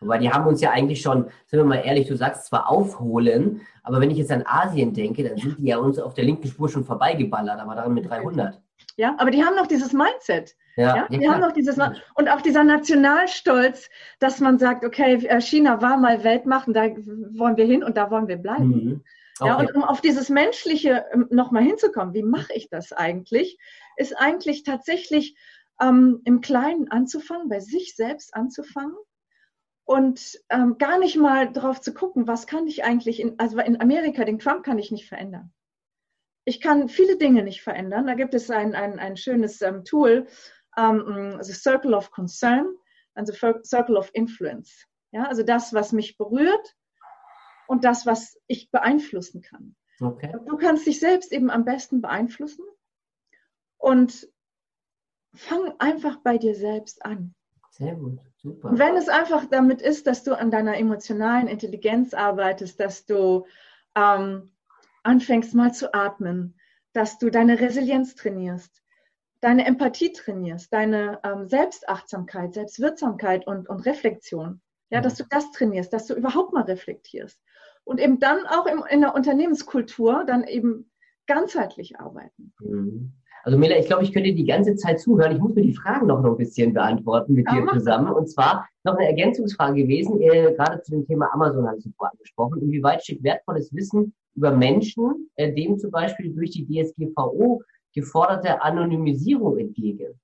Aber 0.00 0.16
die 0.16 0.30
haben 0.30 0.46
uns 0.46 0.62
ja 0.62 0.70
eigentlich 0.70 1.02
schon, 1.02 1.24
sind 1.46 1.58
wir 1.58 1.64
mal 1.64 1.82
ehrlich, 1.84 2.08
du 2.08 2.16
sagst 2.16 2.46
zwar 2.46 2.70
aufholen, 2.70 3.60
aber 3.82 4.00
wenn 4.00 4.10
ich 4.10 4.16
jetzt 4.16 4.32
an 4.32 4.44
Asien 4.46 4.94
denke, 4.94 5.22
dann 5.28 5.36
sind 5.36 5.58
die 5.58 5.66
ja 5.66 5.76
uns 5.76 5.98
auf 5.98 6.14
der 6.14 6.24
linken 6.24 6.48
Spur 6.48 6.70
schon 6.70 6.84
vorbeigeballert, 6.84 7.60
aber 7.60 7.74
daran 7.74 7.92
mit 7.92 8.08
300. 8.08 8.62
Ja, 8.96 9.14
aber 9.18 9.30
die 9.30 9.44
haben 9.44 9.56
noch 9.56 9.66
dieses 9.66 9.92
Mindset. 9.92 10.56
Ja, 10.76 10.96
ja? 10.96 11.08
Die 11.08 11.22
ja, 11.22 11.32
haben 11.32 11.40
noch 11.40 11.52
dieses 11.52 11.76
und 12.14 12.28
auch 12.28 12.40
dieser 12.40 12.64
Nationalstolz, 12.64 13.90
dass 14.20 14.40
man 14.40 14.58
sagt, 14.58 14.84
okay, 14.84 15.26
äh, 15.26 15.40
China 15.40 15.82
war 15.82 15.98
mal 15.98 16.24
Weltmacht 16.24 16.68
und 16.68 16.74
da 16.74 16.84
wollen 16.84 17.56
wir 17.56 17.66
hin 17.66 17.84
und 17.84 17.96
da 17.96 18.10
wollen 18.10 18.28
wir 18.28 18.38
bleiben. 18.38 18.68
Mhm. 18.68 19.04
Okay. 19.40 19.48
Ja, 19.48 19.58
und 19.58 19.74
um 19.74 19.84
auf 19.84 20.00
dieses 20.00 20.28
Menschliche 20.28 21.06
ähm, 21.12 21.26
nochmal 21.30 21.62
hinzukommen, 21.62 22.14
wie 22.14 22.22
mache 22.22 22.52
ich 22.54 22.68
das 22.68 22.92
eigentlich, 22.92 23.58
ist 23.96 24.12
eigentlich 24.18 24.64
tatsächlich 24.64 25.36
ähm, 25.80 26.20
im 26.24 26.40
Kleinen 26.40 26.90
anzufangen, 26.90 27.48
bei 27.48 27.60
sich 27.60 27.96
selbst 27.96 28.34
anzufangen 28.34 28.96
und 29.84 30.38
ähm, 30.50 30.76
gar 30.78 30.98
nicht 30.98 31.16
mal 31.16 31.52
drauf 31.52 31.80
zu 31.80 31.94
gucken, 31.94 32.28
was 32.28 32.46
kann 32.46 32.66
ich 32.66 32.84
eigentlich, 32.84 33.18
in, 33.18 33.38
also 33.38 33.58
in 33.60 33.80
Amerika, 33.80 34.24
den 34.24 34.38
Trump 34.38 34.62
kann 34.62 34.78
ich 34.78 34.90
nicht 34.90 35.08
verändern. 35.08 35.52
Ich 36.44 36.60
kann 36.60 36.88
viele 36.88 37.16
Dinge 37.16 37.42
nicht 37.42 37.62
verändern. 37.62 38.06
Da 38.06 38.14
gibt 38.14 38.34
es 38.34 38.50
ein, 38.50 38.74
ein, 38.74 38.98
ein 38.98 39.16
schönes 39.16 39.60
ähm, 39.62 39.84
Tool, 39.84 40.26
ähm, 40.76 41.38
The 41.40 41.52
Circle 41.52 41.94
of 41.94 42.10
Concern 42.10 42.66
and 43.14 43.26
the 43.26 43.34
Circle 43.64 43.96
of 43.96 44.10
Influence. 44.12 44.86
Ja, 45.12 45.24
also 45.24 45.42
das, 45.42 45.72
was 45.72 45.92
mich 45.92 46.16
berührt, 46.16 46.76
und 47.70 47.84
das, 47.84 48.04
was 48.04 48.36
ich 48.48 48.72
beeinflussen 48.72 49.42
kann. 49.42 49.76
Okay. 50.00 50.34
Du 50.46 50.56
kannst 50.56 50.88
dich 50.88 50.98
selbst 50.98 51.30
eben 51.30 51.50
am 51.50 51.64
besten 51.64 52.00
beeinflussen 52.00 52.64
und 53.78 54.28
fang 55.34 55.74
einfach 55.78 56.16
bei 56.16 56.36
dir 56.36 56.56
selbst 56.56 57.04
an. 57.04 57.32
Sehr 57.70 57.94
gut, 57.94 58.18
super. 58.38 58.70
Und 58.70 58.80
wenn 58.80 58.96
es 58.96 59.08
einfach 59.08 59.44
damit 59.44 59.82
ist, 59.82 60.08
dass 60.08 60.24
du 60.24 60.36
an 60.36 60.50
deiner 60.50 60.78
emotionalen 60.78 61.46
Intelligenz 61.46 62.12
arbeitest, 62.12 62.80
dass 62.80 63.06
du 63.06 63.46
ähm, 63.94 64.50
anfängst 65.04 65.54
mal 65.54 65.72
zu 65.72 65.94
atmen, 65.94 66.58
dass 66.92 67.18
du 67.18 67.30
deine 67.30 67.60
Resilienz 67.60 68.16
trainierst, 68.16 68.82
deine 69.40 69.64
Empathie 69.64 70.12
trainierst, 70.12 70.72
deine 70.72 71.20
ähm, 71.22 71.46
Selbstachtsamkeit, 71.46 72.54
Selbstwirksamkeit 72.54 73.46
und, 73.46 73.68
und 73.68 73.86
Reflexion. 73.86 74.60
Ja, 74.92 75.00
dass 75.00 75.14
du 75.14 75.24
das 75.30 75.52
trainierst, 75.52 75.92
dass 75.92 76.08
du 76.08 76.14
überhaupt 76.14 76.52
mal 76.52 76.64
reflektierst. 76.64 77.40
Und 77.84 78.00
eben 78.00 78.20
dann 78.20 78.46
auch 78.46 78.66
im, 78.66 78.84
in 78.88 79.00
der 79.00 79.14
Unternehmenskultur 79.14 80.24
dann 80.26 80.44
eben 80.44 80.90
ganzheitlich 81.26 81.98
arbeiten. 81.98 82.52
Mhm. 82.60 83.12
Also 83.42 83.56
Mela, 83.56 83.78
ich 83.78 83.86
glaube, 83.86 84.02
ich 84.02 84.12
könnte 84.12 84.34
die 84.34 84.44
ganze 84.44 84.76
Zeit 84.76 85.00
zuhören. 85.00 85.32
Ich 85.32 85.38
muss 85.38 85.54
mir 85.54 85.62
die 85.62 85.74
Fragen 85.74 86.06
noch 86.06 86.22
ein 86.22 86.36
bisschen 86.36 86.74
beantworten 86.74 87.32
mit 87.32 87.46
ja, 87.50 87.60
dir 87.60 87.72
zusammen. 87.72 88.12
Und 88.12 88.28
zwar 88.28 88.68
noch 88.84 88.96
eine 88.96 89.06
Ergänzungsfrage 89.06 89.82
gewesen, 89.82 90.20
äh, 90.20 90.52
gerade 90.54 90.82
zu 90.82 90.92
dem 90.92 91.06
Thema 91.06 91.32
Amazon 91.32 91.66
hast 91.66 91.84
du 91.84 91.90
vorhin 91.96 92.18
angesprochen. 92.18 92.62
Inwieweit 92.62 93.02
steht 93.02 93.22
wertvolles 93.22 93.74
Wissen 93.74 94.14
über 94.34 94.50
Menschen, 94.54 95.30
äh, 95.36 95.52
dem 95.52 95.78
zum 95.78 95.90
Beispiel 95.90 96.34
durch 96.34 96.50
die 96.50 96.66
DSGVO 96.66 97.62
geforderte 97.94 98.62
Anonymisierung 98.62 99.58
entgegen? 99.58 100.20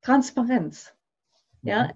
Transparenz. 0.00 0.94
Ja. 1.62 1.90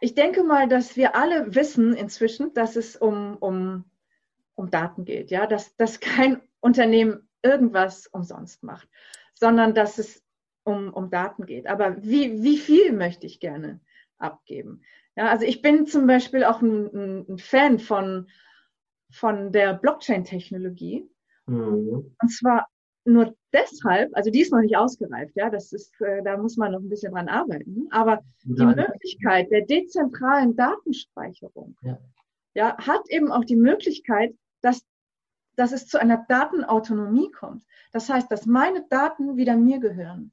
Ich 0.00 0.14
denke 0.14 0.42
mal, 0.44 0.68
dass 0.68 0.96
wir 0.96 1.14
alle 1.14 1.54
wissen 1.54 1.94
inzwischen, 1.94 2.54
dass 2.54 2.76
es 2.76 2.96
um, 2.96 3.36
um, 3.36 3.84
um 4.54 4.70
Daten 4.70 5.04
geht, 5.04 5.30
ja, 5.30 5.46
dass, 5.46 5.76
dass 5.76 6.00
kein 6.00 6.40
Unternehmen 6.60 7.28
irgendwas 7.42 8.06
umsonst 8.06 8.62
macht, 8.62 8.88
sondern 9.34 9.74
dass 9.74 9.98
es 9.98 10.22
um, 10.64 10.92
um 10.92 11.10
Daten 11.10 11.46
geht. 11.46 11.66
Aber 11.66 12.02
wie, 12.02 12.42
wie 12.42 12.58
viel 12.58 12.92
möchte 12.92 13.26
ich 13.26 13.40
gerne 13.40 13.80
abgeben? 14.18 14.82
Ja, 15.16 15.28
also 15.28 15.44
ich 15.44 15.60
bin 15.60 15.86
zum 15.86 16.06
Beispiel 16.06 16.44
auch 16.44 16.62
ein, 16.62 17.26
ein 17.28 17.38
Fan 17.38 17.78
von, 17.78 18.28
von 19.10 19.52
der 19.52 19.74
Blockchain-Technologie. 19.74 21.08
Mhm. 21.46 22.14
Und 22.20 22.28
zwar 22.28 22.68
nur 23.04 23.34
deshalb, 23.52 24.14
also 24.14 24.30
die 24.30 24.42
ist 24.42 24.52
noch 24.52 24.60
nicht 24.60 24.76
ausgereift, 24.76 25.34
ja, 25.34 25.50
das 25.50 25.72
ist, 25.72 25.98
äh, 26.00 26.22
da 26.22 26.36
muss 26.36 26.56
man 26.56 26.72
noch 26.72 26.80
ein 26.80 26.88
bisschen 26.88 27.12
dran 27.12 27.28
arbeiten, 27.28 27.88
aber 27.90 28.22
die 28.44 28.64
Möglichkeit 28.64 29.50
der 29.50 29.62
dezentralen 29.62 30.54
Datenspeicherung, 30.56 31.76
ja. 31.82 31.98
ja, 32.54 32.76
hat 32.78 33.02
eben 33.08 33.32
auch 33.32 33.44
die 33.44 33.56
Möglichkeit, 33.56 34.34
dass, 34.60 34.82
dass 35.56 35.72
es 35.72 35.86
zu 35.86 35.98
einer 35.98 36.24
Datenautonomie 36.28 37.30
kommt. 37.30 37.64
Das 37.92 38.08
heißt, 38.08 38.30
dass 38.30 38.46
meine 38.46 38.84
Daten 38.88 39.36
wieder 39.36 39.56
mir 39.56 39.80
gehören. 39.80 40.32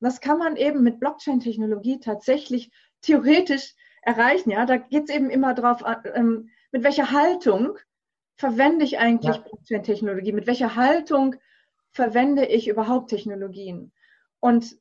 Das 0.00 0.20
kann 0.20 0.38
man 0.38 0.56
eben 0.56 0.82
mit 0.82 1.00
Blockchain-Technologie 1.00 1.98
tatsächlich 1.98 2.70
theoretisch 3.00 3.74
erreichen. 4.02 4.50
Ja, 4.50 4.66
da 4.66 4.76
geht 4.76 5.08
es 5.08 5.14
eben 5.14 5.30
immer 5.30 5.54
drauf, 5.54 5.82
ähm, 6.14 6.50
mit 6.72 6.84
welcher 6.84 7.10
Haltung 7.10 7.78
verwende 8.36 8.84
ich 8.84 8.98
eigentlich 8.98 9.36
ja. 9.36 9.42
Blockchain-Technologie, 9.42 10.32
mit 10.32 10.46
welcher 10.46 10.76
Haltung 10.76 11.36
verwende 11.94 12.44
ich 12.46 12.68
überhaupt 12.68 13.10
Technologien? 13.10 13.92
Und 14.40 14.76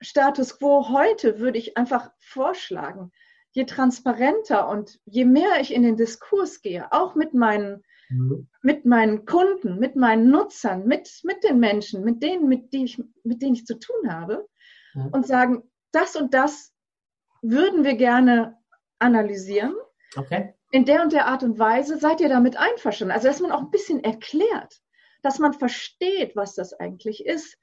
Status 0.00 0.58
quo 0.58 0.88
heute 0.88 1.38
würde 1.38 1.58
ich 1.58 1.76
einfach 1.76 2.10
vorschlagen, 2.18 3.12
je 3.52 3.64
transparenter 3.64 4.68
und 4.68 4.98
je 5.04 5.24
mehr 5.24 5.60
ich 5.60 5.74
in 5.74 5.82
den 5.82 5.96
Diskurs 5.96 6.62
gehe, 6.62 6.90
auch 6.90 7.14
mit 7.14 7.34
meinen, 7.34 7.84
mhm. 8.08 8.48
mit 8.62 8.86
meinen 8.86 9.26
Kunden, 9.26 9.78
mit 9.78 9.94
meinen 9.94 10.30
Nutzern, 10.30 10.86
mit, 10.86 11.20
mit 11.24 11.44
den 11.44 11.60
Menschen, 11.60 12.02
mit 12.02 12.22
denen, 12.22 12.48
mit, 12.48 12.72
denen 12.72 12.86
ich, 12.86 13.02
mit 13.24 13.42
denen 13.42 13.54
ich 13.54 13.66
zu 13.66 13.78
tun 13.78 14.10
habe, 14.10 14.48
mhm. 14.94 15.08
und 15.08 15.26
sagen, 15.26 15.70
das 15.92 16.16
und 16.16 16.32
das 16.32 16.72
würden 17.42 17.84
wir 17.84 17.96
gerne 17.96 18.56
analysieren. 18.98 19.74
Okay. 20.14 20.54
in 20.70 20.84
der 20.84 21.02
und 21.02 21.14
der 21.14 21.26
Art 21.26 21.42
und 21.42 21.58
Weise 21.58 21.96
seid 21.98 22.20
ihr 22.20 22.28
damit 22.28 22.58
einverstanden. 22.58 23.12
Also, 23.12 23.28
dass 23.28 23.40
man 23.40 23.50
auch 23.50 23.60
ein 23.60 23.70
bisschen 23.70 24.04
erklärt, 24.04 24.81
dass 25.22 25.38
man 25.38 25.52
versteht, 25.52 26.36
was 26.36 26.54
das 26.54 26.74
eigentlich 26.74 27.24
ist 27.24 27.58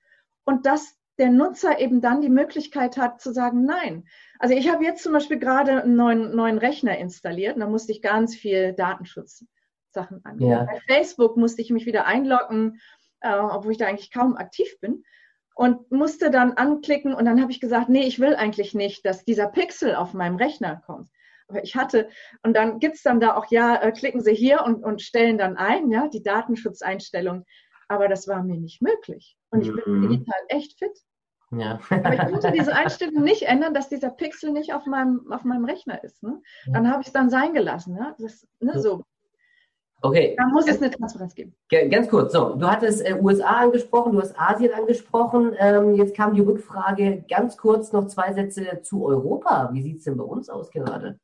und 0.45 0.65
dass 0.65 0.95
der 1.19 1.29
Nutzer 1.29 1.79
eben 1.79 2.01
dann 2.01 2.21
die 2.21 2.29
Möglichkeit 2.29 2.97
hat 2.97 3.21
zu 3.21 3.33
sagen, 3.33 3.65
nein. 3.65 4.07
Also 4.39 4.55
ich 4.55 4.69
habe 4.69 4.85
jetzt 4.85 5.03
zum 5.03 5.11
Beispiel 5.11 5.37
gerade 5.37 5.83
einen 5.83 5.95
neuen, 5.95 6.35
neuen 6.35 6.57
Rechner 6.57 6.97
installiert 6.97 7.55
und 7.55 7.59
da 7.59 7.67
musste 7.67 7.91
ich 7.91 8.01
ganz 8.01 8.35
viel 8.35 8.73
Datenschutzsachen 8.73 10.23
angehen. 10.23 10.49
Ja. 10.49 10.63
Bei 10.63 10.79
Facebook 10.87 11.35
musste 11.35 11.61
ich 11.61 11.71
mich 11.71 11.85
wieder 11.85 12.05
einloggen, 12.05 12.79
äh, 13.19 13.35
obwohl 13.37 13.73
ich 13.73 13.77
da 13.77 13.87
eigentlich 13.87 14.11
kaum 14.11 14.37
aktiv 14.37 14.79
bin 14.79 15.03
und 15.55 15.91
musste 15.91 16.31
dann 16.31 16.53
anklicken 16.53 17.13
und 17.13 17.25
dann 17.25 17.41
habe 17.41 17.51
ich 17.51 17.59
gesagt, 17.59 17.89
nee, 17.89 18.07
ich 18.07 18.19
will 18.19 18.33
eigentlich 18.35 18.73
nicht, 18.73 19.05
dass 19.05 19.25
dieser 19.25 19.47
Pixel 19.47 19.93
auf 19.93 20.13
meinem 20.13 20.37
Rechner 20.37 20.81
kommt. 20.85 21.09
Ich 21.63 21.75
hatte, 21.75 22.09
und 22.43 22.53
dann 22.55 22.79
gibt 22.79 22.95
es 22.95 23.03
dann 23.03 23.19
da 23.19 23.35
auch, 23.35 23.47
ja, 23.49 23.75
äh, 23.81 23.91
klicken 23.91 24.21
Sie 24.21 24.33
hier 24.33 24.63
und, 24.63 24.83
und 24.83 25.01
stellen 25.01 25.37
dann 25.37 25.57
ein, 25.57 25.89
ja, 25.91 26.07
die 26.07 26.23
Datenschutzeinstellung. 26.23 27.45
Aber 27.87 28.07
das 28.07 28.27
war 28.27 28.43
mir 28.43 28.57
nicht 28.57 28.81
möglich. 28.81 29.35
Und 29.49 29.61
ich 29.61 29.73
bin 29.73 30.01
mhm. 30.01 30.09
digital 30.09 30.39
echt 30.49 30.77
fit. 30.77 30.97
Ja. 31.51 31.79
Aber 31.89 32.13
ich 32.13 32.31
konnte 32.31 32.51
diese 32.51 32.75
Einstellung 32.75 33.23
nicht 33.23 33.43
ändern, 33.43 33.73
dass 33.73 33.89
dieser 33.89 34.11
Pixel 34.11 34.51
nicht 34.51 34.73
auf 34.73 34.85
meinem, 34.85 35.31
auf 35.31 35.43
meinem 35.43 35.65
Rechner 35.65 36.03
ist. 36.03 36.21
Ne? 36.21 36.41
Dann 36.67 36.91
habe 36.91 37.01
ich 37.01 37.07
es 37.07 37.13
dann 37.13 37.29
sein 37.29 37.53
gelassen. 37.53 37.95
Ne? 37.95 38.15
Das, 38.19 38.47
ne, 38.59 38.79
so. 38.79 39.03
Okay. 40.01 40.35
Da 40.37 40.47
muss 40.47 40.67
es 40.67 40.81
eine 40.81 40.91
Transparenz 40.91 41.35
geben. 41.35 41.53
Ganz 41.69 42.07
kurz, 42.07 42.31
so, 42.31 42.55
du 42.55 42.69
hattest 42.69 43.05
äh, 43.05 43.19
USA 43.19 43.57
angesprochen, 43.57 44.13
du 44.13 44.21
hast 44.21 44.39
Asien 44.39 44.71
angesprochen. 44.73 45.53
Ähm, 45.57 45.95
jetzt 45.95 46.15
kam 46.15 46.33
die 46.33 46.41
Rückfrage, 46.41 47.25
ganz 47.29 47.57
kurz 47.57 47.91
noch 47.91 48.07
zwei 48.07 48.31
Sätze 48.33 48.81
zu 48.81 49.05
Europa. 49.05 49.69
Wie 49.73 49.81
sieht 49.81 49.97
es 49.97 50.03
denn 50.05 50.15
bei 50.15 50.23
uns 50.23 50.49
aus 50.49 50.71
gerade? 50.71 51.19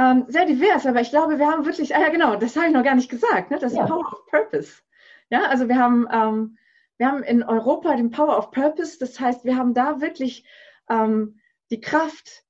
Ähm, 0.00 0.24
sehr 0.28 0.46
divers, 0.46 0.86
aber 0.86 1.02
ich 1.02 1.10
glaube, 1.10 1.38
wir 1.38 1.46
haben 1.46 1.66
wirklich, 1.66 1.94
ah 1.94 2.00
ja 2.00 2.08
genau, 2.08 2.36
das 2.36 2.56
habe 2.56 2.68
ich 2.68 2.72
noch 2.72 2.84
gar 2.84 2.94
nicht 2.94 3.10
gesagt, 3.10 3.50
ne? 3.50 3.58
das 3.58 3.74
ja. 3.74 3.84
Power 3.86 4.12
of 4.12 4.26
Purpose. 4.26 4.80
Ja, 5.28 5.42
also 5.44 5.68
wir 5.68 5.76
haben 5.76 6.08
ähm, 6.10 6.56
wir 7.00 7.08
haben 7.08 7.22
in 7.22 7.42
Europa 7.42 7.96
den 7.96 8.10
Power 8.10 8.36
of 8.36 8.50
Purpose. 8.50 8.98
Das 8.98 9.18
heißt, 9.18 9.46
wir 9.46 9.56
haben 9.56 9.72
da 9.72 10.02
wirklich 10.02 10.46
ähm, 10.90 11.40
die 11.70 11.80
Kraft 11.80 12.44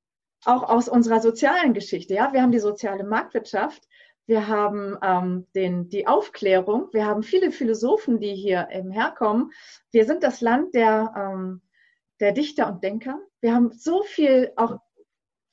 auch 0.45 0.65
aus 0.65 0.89
unserer 0.89 1.21
sozialen 1.21 1.73
Geschichte. 1.73 2.15
Ja, 2.15 2.33
wir 2.33 2.43
haben 2.43 2.51
die 2.51 2.59
soziale 2.59 3.05
Marktwirtschaft. 3.05 3.87
Wir 4.27 4.49
haben 4.49 4.99
ähm, 5.05 5.47
den, 5.55 5.89
die 5.89 6.09
Aufklärung. 6.09 6.89
Wir 6.93 7.07
haben 7.07 7.23
viele 7.23 7.53
Philosophen, 7.53 8.19
die 8.19 8.35
hier 8.35 8.67
eben 8.73 8.91
herkommen. 8.91 9.53
Wir 9.93 10.05
sind 10.05 10.25
das 10.25 10.41
Land 10.41 10.75
der, 10.75 11.15
ähm, 11.17 11.61
der 12.19 12.33
Dichter 12.33 12.67
und 12.67 12.83
Denker. 12.83 13.21
Wir 13.41 13.55
haben 13.55 13.71
so 13.71 14.03
viel 14.03 14.53
auch 14.57 14.81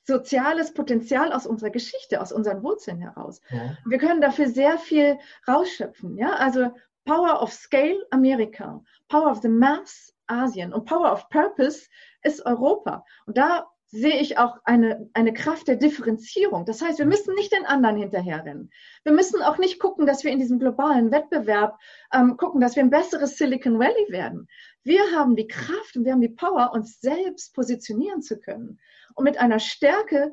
soziales 0.08 0.72
Potenzial 0.72 1.32
aus 1.32 1.46
unserer 1.46 1.70
Geschichte, 1.70 2.20
aus 2.20 2.32
unseren 2.32 2.62
Wurzeln 2.62 2.98
heraus. 2.98 3.40
Ja. 3.50 3.76
Wir 3.84 3.98
können 3.98 4.20
dafür 4.22 4.48
sehr 4.48 4.78
viel 4.78 5.18
rausschöpfen. 5.46 6.16
Ja, 6.16 6.32
also 6.32 6.72
Power 7.04 7.42
of 7.42 7.52
Scale 7.52 8.04
Amerika, 8.10 8.82
Power 9.08 9.30
of 9.30 9.42
the 9.42 9.48
Mass 9.48 10.14
Asien 10.26 10.72
und 10.72 10.86
Power 10.86 11.12
of 11.12 11.28
Purpose 11.28 11.86
ist 12.22 12.44
Europa. 12.44 13.04
Und 13.26 13.36
da 13.36 13.66
sehe 13.90 14.20
ich 14.20 14.36
auch 14.36 14.58
eine, 14.64 15.08
eine 15.14 15.32
Kraft 15.32 15.68
der 15.68 15.76
Differenzierung. 15.76 16.66
Das 16.66 16.82
heißt, 16.82 16.98
wir 16.98 17.06
müssen 17.06 17.34
nicht 17.34 17.52
den 17.52 17.64
anderen 17.64 17.96
hinterherrennen. 17.96 18.70
Wir 19.04 19.12
müssen 19.12 19.42
auch 19.42 19.56
nicht 19.56 19.78
gucken, 19.78 20.06
dass 20.06 20.24
wir 20.24 20.30
in 20.30 20.38
diesem 20.38 20.58
globalen 20.58 21.10
Wettbewerb 21.10 21.78
ähm, 22.12 22.36
gucken, 22.36 22.60
dass 22.60 22.76
wir 22.76 22.82
ein 22.82 22.90
besseres 22.90 23.38
Silicon 23.38 23.78
Valley 23.78 24.06
werden. 24.10 24.46
Wir 24.84 25.00
haben 25.14 25.36
die 25.36 25.46
Kraft 25.46 25.96
und 25.96 26.04
wir 26.04 26.12
haben 26.12 26.20
die 26.20 26.28
Power, 26.28 26.72
uns 26.74 27.00
selbst 27.00 27.54
positionieren 27.54 28.20
zu 28.20 28.38
können. 28.38 28.78
Und 29.18 29.24
mit 29.24 29.40
einer 29.40 29.58
Stärke, 29.58 30.32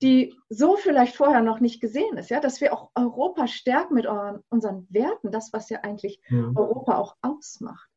die 0.00 0.34
so 0.48 0.76
vielleicht 0.76 1.16
vorher 1.16 1.42
noch 1.42 1.60
nicht 1.60 1.82
gesehen 1.82 2.16
ist, 2.16 2.30
ja, 2.30 2.40
dass 2.40 2.62
wir 2.62 2.72
auch 2.72 2.90
Europa 2.94 3.46
stärken 3.46 3.92
mit 3.92 4.06
euren, 4.06 4.40
unseren 4.48 4.86
Werten, 4.88 5.30
das, 5.30 5.52
was 5.52 5.68
ja 5.68 5.80
eigentlich 5.82 6.18
mhm. 6.30 6.56
Europa 6.56 6.96
auch 6.96 7.16
ausmacht. 7.20 7.90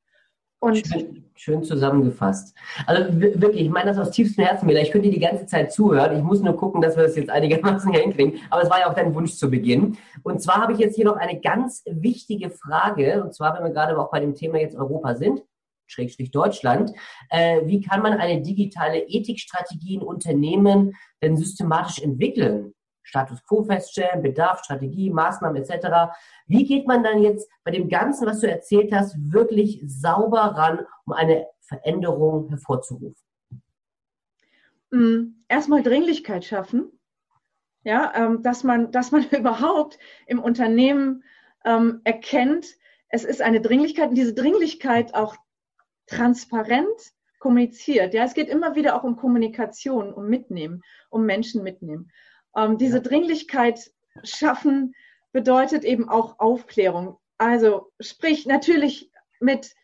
Und 0.60 0.86
schön, 0.86 1.24
schön, 1.36 1.64
zusammengefasst. 1.64 2.54
Also 2.86 3.14
wirklich, 3.18 3.62
ich 3.62 3.70
meine 3.70 3.92
das 3.92 3.98
aus 3.98 4.12
tiefstem 4.12 4.44
Herzen 4.44 4.68
wieder. 4.68 4.82
Ich 4.82 4.92
könnte 4.92 5.10
die 5.10 5.20
ganze 5.20 5.46
Zeit 5.46 5.72
zuhören. 5.72 6.18
Ich 6.18 6.24
muss 6.24 6.42
nur 6.42 6.58
gucken, 6.58 6.82
dass 6.82 6.98
wir 6.98 7.04
das 7.04 7.16
jetzt 7.16 7.30
einigermaßen 7.30 7.94
hinkriegen. 7.94 8.42
Aber 8.50 8.62
es 8.62 8.70
war 8.70 8.80
ja 8.80 8.90
auch 8.90 8.94
dein 8.94 9.16
Wunsch 9.16 9.36
zu 9.36 9.50
Beginn. 9.50 9.98
Und 10.24 10.42
zwar 10.42 10.56
habe 10.56 10.74
ich 10.74 10.80
jetzt 10.80 10.96
hier 10.96 11.06
noch 11.06 11.16
eine 11.16 11.40
ganz 11.40 11.82
wichtige 11.86 12.50
Frage. 12.50 13.24
Und 13.24 13.34
zwar, 13.34 13.56
wenn 13.56 13.64
wir 13.64 13.72
gerade 13.72 13.98
auch 13.98 14.12
bei 14.12 14.20
dem 14.20 14.36
Thema 14.36 14.60
jetzt 14.60 14.76
Europa 14.76 15.16
sind. 15.16 15.44
Schrägstrich 15.88 16.32
Deutschland. 16.32 16.92
Äh, 17.30 17.62
wie 17.66 17.82
kann 17.82 18.02
man 18.02 18.14
eine 18.14 18.42
digitale 18.42 19.00
Ethikstrategie 19.08 19.96
in 19.96 20.02
Unternehmen 20.02 20.94
denn 21.22 21.38
systematisch 21.38 22.02
entwickeln? 22.02 22.74
Status 23.04 23.44
quo 23.46 23.64
feststellen, 23.64 24.24
Bedarf, 24.24 24.64
Strategie, 24.64 25.12
Maßnahmen 25.12 25.62
etc. 25.62 26.12
Wie 26.48 26.66
geht 26.66 26.88
man 26.88 27.04
dann 27.04 27.22
jetzt 27.22 27.48
bei 27.64 27.72
dem 27.72 27.88
Ganzen, 27.88 28.26
was 28.26 28.40
du 28.40 28.50
erzählt 28.50 28.92
hast, 28.92 29.16
wirklich 29.32 29.82
sauber 29.86 30.40
ran, 30.40 30.80
um 31.06 31.14
eine 31.14 31.46
Veränderung 31.62 32.50
hervorzurufen? 32.50 33.16
Mm, 34.92 35.36
erstmal 35.48 35.84
Dringlichkeit 35.84 36.46
schaffen. 36.46 36.92
Ja, 37.84 38.12
ähm, 38.16 38.42
dass 38.42 38.64
man, 38.64 38.92
dass 38.92 39.12
man 39.12 39.24
überhaupt 39.30 40.00
im 40.26 40.40
Unternehmen 40.40 41.24
ähm, 41.64 42.02
erkennt, 42.04 42.66
es 43.10 43.24
ist 43.24 43.42
eine 43.42 43.62
Dringlichkeit 43.62 44.10
und 44.10 44.16
diese 44.16 44.34
Dringlichkeit 44.34 45.14
auch 45.14 45.36
transparent 46.08 47.14
kommuniziert. 47.40 48.14
Ja, 48.14 48.24
es 48.24 48.34
geht 48.34 48.50
immer 48.50 48.76
wieder 48.76 48.96
auch 48.96 49.04
um 49.04 49.16
Kommunikation, 49.16 50.14
um 50.14 50.28
Mitnehmen, 50.28 50.82
um 51.10 51.26
Menschen 51.26 51.64
mitnehmen. 51.64 52.12
Ähm, 52.56 52.78
diese. 52.78 53.02
Dringlichkeit 53.02 53.92
schaffen 54.24 54.96
bedeutet 55.32 55.84
eben 55.84 56.10
auch 56.10 56.40
Aufklärung. 56.40 57.18
Also 57.38 57.92
sprich 58.00 58.46
natürlich 58.46 59.12
mit 59.40 59.76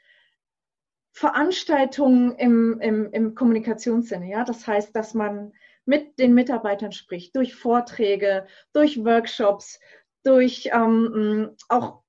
Veranstaltungen 1.11 2.35
im, 2.35 2.79
im, 2.79 3.11
im 3.11 3.35
Kommunikationssinne. 3.35 4.29
Ja, 4.29 4.43
das 4.45 4.65
heißt, 4.65 4.95
dass 4.95 5.13
man 5.13 5.51
mit 5.85 6.17
den 6.19 6.33
Mitarbeitern 6.33 6.93
spricht, 6.93 7.35
durch 7.35 7.53
Vorträge, 7.53 8.47
durch 8.71 9.03
Workshops, 9.03 9.79
durch 10.23 10.69
ähm, 10.71 11.57
auch 11.67 12.01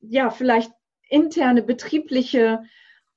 ja 0.00 0.30
vielleicht 0.30 0.72
interne 1.08 1.62
betriebliche 1.62 2.64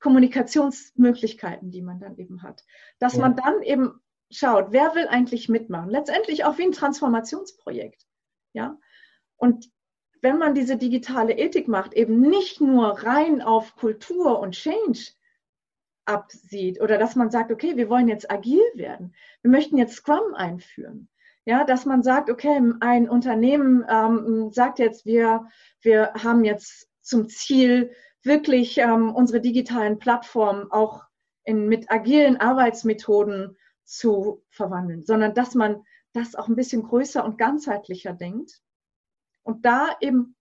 Kommunikationsmöglichkeiten, 0.02 1.70
die 1.70 1.82
man 1.82 2.00
dann 2.00 2.16
eben 2.18 2.42
hat. 2.42 2.64
Dass 2.98 3.14
ja. 3.14 3.20
man 3.20 3.36
dann 3.36 3.62
eben 3.62 4.00
schaut, 4.30 4.72
wer 4.72 4.94
will 4.94 5.06
eigentlich 5.08 5.48
mitmachen? 5.48 5.90
Letztendlich 5.90 6.44
auch 6.44 6.58
wie 6.58 6.64
ein 6.64 6.72
Transformationsprojekt. 6.72 8.06
Ja. 8.52 8.78
Und 9.36 9.70
wenn 10.20 10.38
man 10.38 10.54
diese 10.54 10.76
digitale 10.76 11.34
Ethik 11.34 11.68
macht, 11.68 11.94
eben 11.94 12.20
nicht 12.20 12.60
nur 12.60 13.02
rein 13.02 13.42
auf 13.42 13.76
Kultur 13.76 14.38
und 14.40 14.52
Change 14.52 15.12
absieht 16.04 16.80
oder 16.80 16.98
dass 16.98 17.16
man 17.16 17.30
sagt, 17.30 17.50
okay, 17.50 17.76
wir 17.76 17.88
wollen 17.88 18.08
jetzt 18.08 18.30
agil 18.30 18.62
werden. 18.74 19.14
Wir 19.42 19.50
möchten 19.50 19.78
jetzt 19.78 19.94
Scrum 19.94 20.34
einführen. 20.34 21.08
Ja, 21.44 21.64
dass 21.64 21.86
man 21.86 22.04
sagt, 22.04 22.30
okay, 22.30 22.60
ein 22.80 23.08
Unternehmen 23.08 23.84
ähm, 23.88 24.50
sagt 24.52 24.78
jetzt, 24.78 25.06
wir, 25.06 25.48
wir 25.80 26.12
haben 26.14 26.44
jetzt 26.44 26.88
zum 27.00 27.28
Ziel, 27.28 27.92
wirklich 28.24 28.78
ähm, 28.78 29.14
unsere 29.14 29.40
digitalen 29.40 29.98
Plattformen 29.98 30.70
auch 30.70 31.04
in, 31.44 31.68
mit 31.68 31.90
agilen 31.90 32.40
Arbeitsmethoden 32.40 33.56
zu 33.84 34.44
verwandeln, 34.50 35.02
sondern 35.04 35.34
dass 35.34 35.54
man 35.54 35.84
das 36.12 36.34
auch 36.34 36.48
ein 36.48 36.56
bisschen 36.56 36.82
größer 36.82 37.24
und 37.24 37.38
ganzheitlicher 37.38 38.12
denkt 38.12 38.62
und 39.42 39.64
da 39.64 39.96
eben 40.00 40.36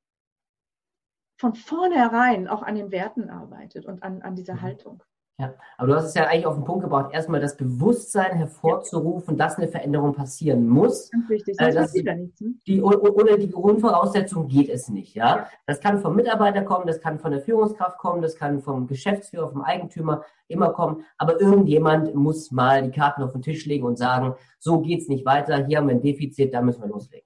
von 1.38 1.56
vornherein 1.56 2.48
auch 2.48 2.62
an 2.62 2.76
den 2.76 2.92
Werten 2.92 3.30
arbeitet 3.30 3.86
und 3.86 4.04
an, 4.04 4.22
an 4.22 4.36
dieser 4.36 4.56
mhm. 4.56 4.62
Haltung. 4.62 5.04
Ja, 5.40 5.56
aber 5.78 5.88
du 5.88 5.96
hast 5.96 6.06
es 6.06 6.14
ja 6.14 6.28
eigentlich 6.28 6.46
auf 6.46 6.56
den 6.56 6.66
Punkt 6.66 6.84
gebracht, 6.84 7.14
erstmal 7.14 7.40
das 7.40 7.58
Bewusstsein 7.58 8.36
hervorzurufen, 8.38 9.38
ja. 9.38 9.46
dass 9.46 9.58
eine 9.58 9.68
Veränderung 9.68 10.14
passieren 10.14 10.68
muss. 10.68 11.10
Ganz 11.10 11.30
wichtig, 11.30 11.56
sonst 11.58 11.76
äh, 11.76 11.80
passiert 11.80 12.08
da 12.08 12.14
nichts. 12.14 12.42
Ne? 12.42 12.54
Die, 12.68 12.82
ohne 12.82 13.38
die 13.40 13.50
Grundvoraussetzung 13.50 14.48
geht 14.48 14.70
es 14.70 14.90
nicht. 14.90 15.16
Ja? 15.16 15.38
ja? 15.38 15.48
Das 15.66 15.80
kann 15.80 16.00
vom 16.00 16.16
Mitarbeiter 16.16 16.62
kommen, 16.62 16.86
das 16.86 17.02
kann 17.02 17.18
von 17.18 17.32
der 17.32 17.42
Führungskraft 17.42 17.98
kommen, 17.98 18.22
das 18.22 18.36
kann 18.36 18.62
vom 18.62 18.86
Geschäftsführer, 18.86 19.50
vom 19.50 19.64
Eigentümer 19.64 20.24
immer 20.48 20.74
kommen. 20.74 21.06
Aber 21.18 21.42
irgendjemand 21.42 22.14
muss 22.14 22.52
mal 22.52 22.84
die 22.84 22.92
Karten 22.92 23.24
auf 23.24 23.32
den 23.32 23.42
Tisch 23.42 23.66
legen 23.66 23.86
und 23.86 23.98
sagen, 23.98 24.36
so 24.60 24.82
geht 24.82 25.02
es 25.02 25.08
nicht 25.08 25.26
weiter, 25.26 25.66
hier 25.66 25.78
haben 25.78 25.88
wir 25.88 25.96
ein 25.96 26.02
Defizit, 26.02 26.54
da 26.54 26.62
müssen 26.62 26.84
wir 26.84 26.90
loslegen. 26.90 27.26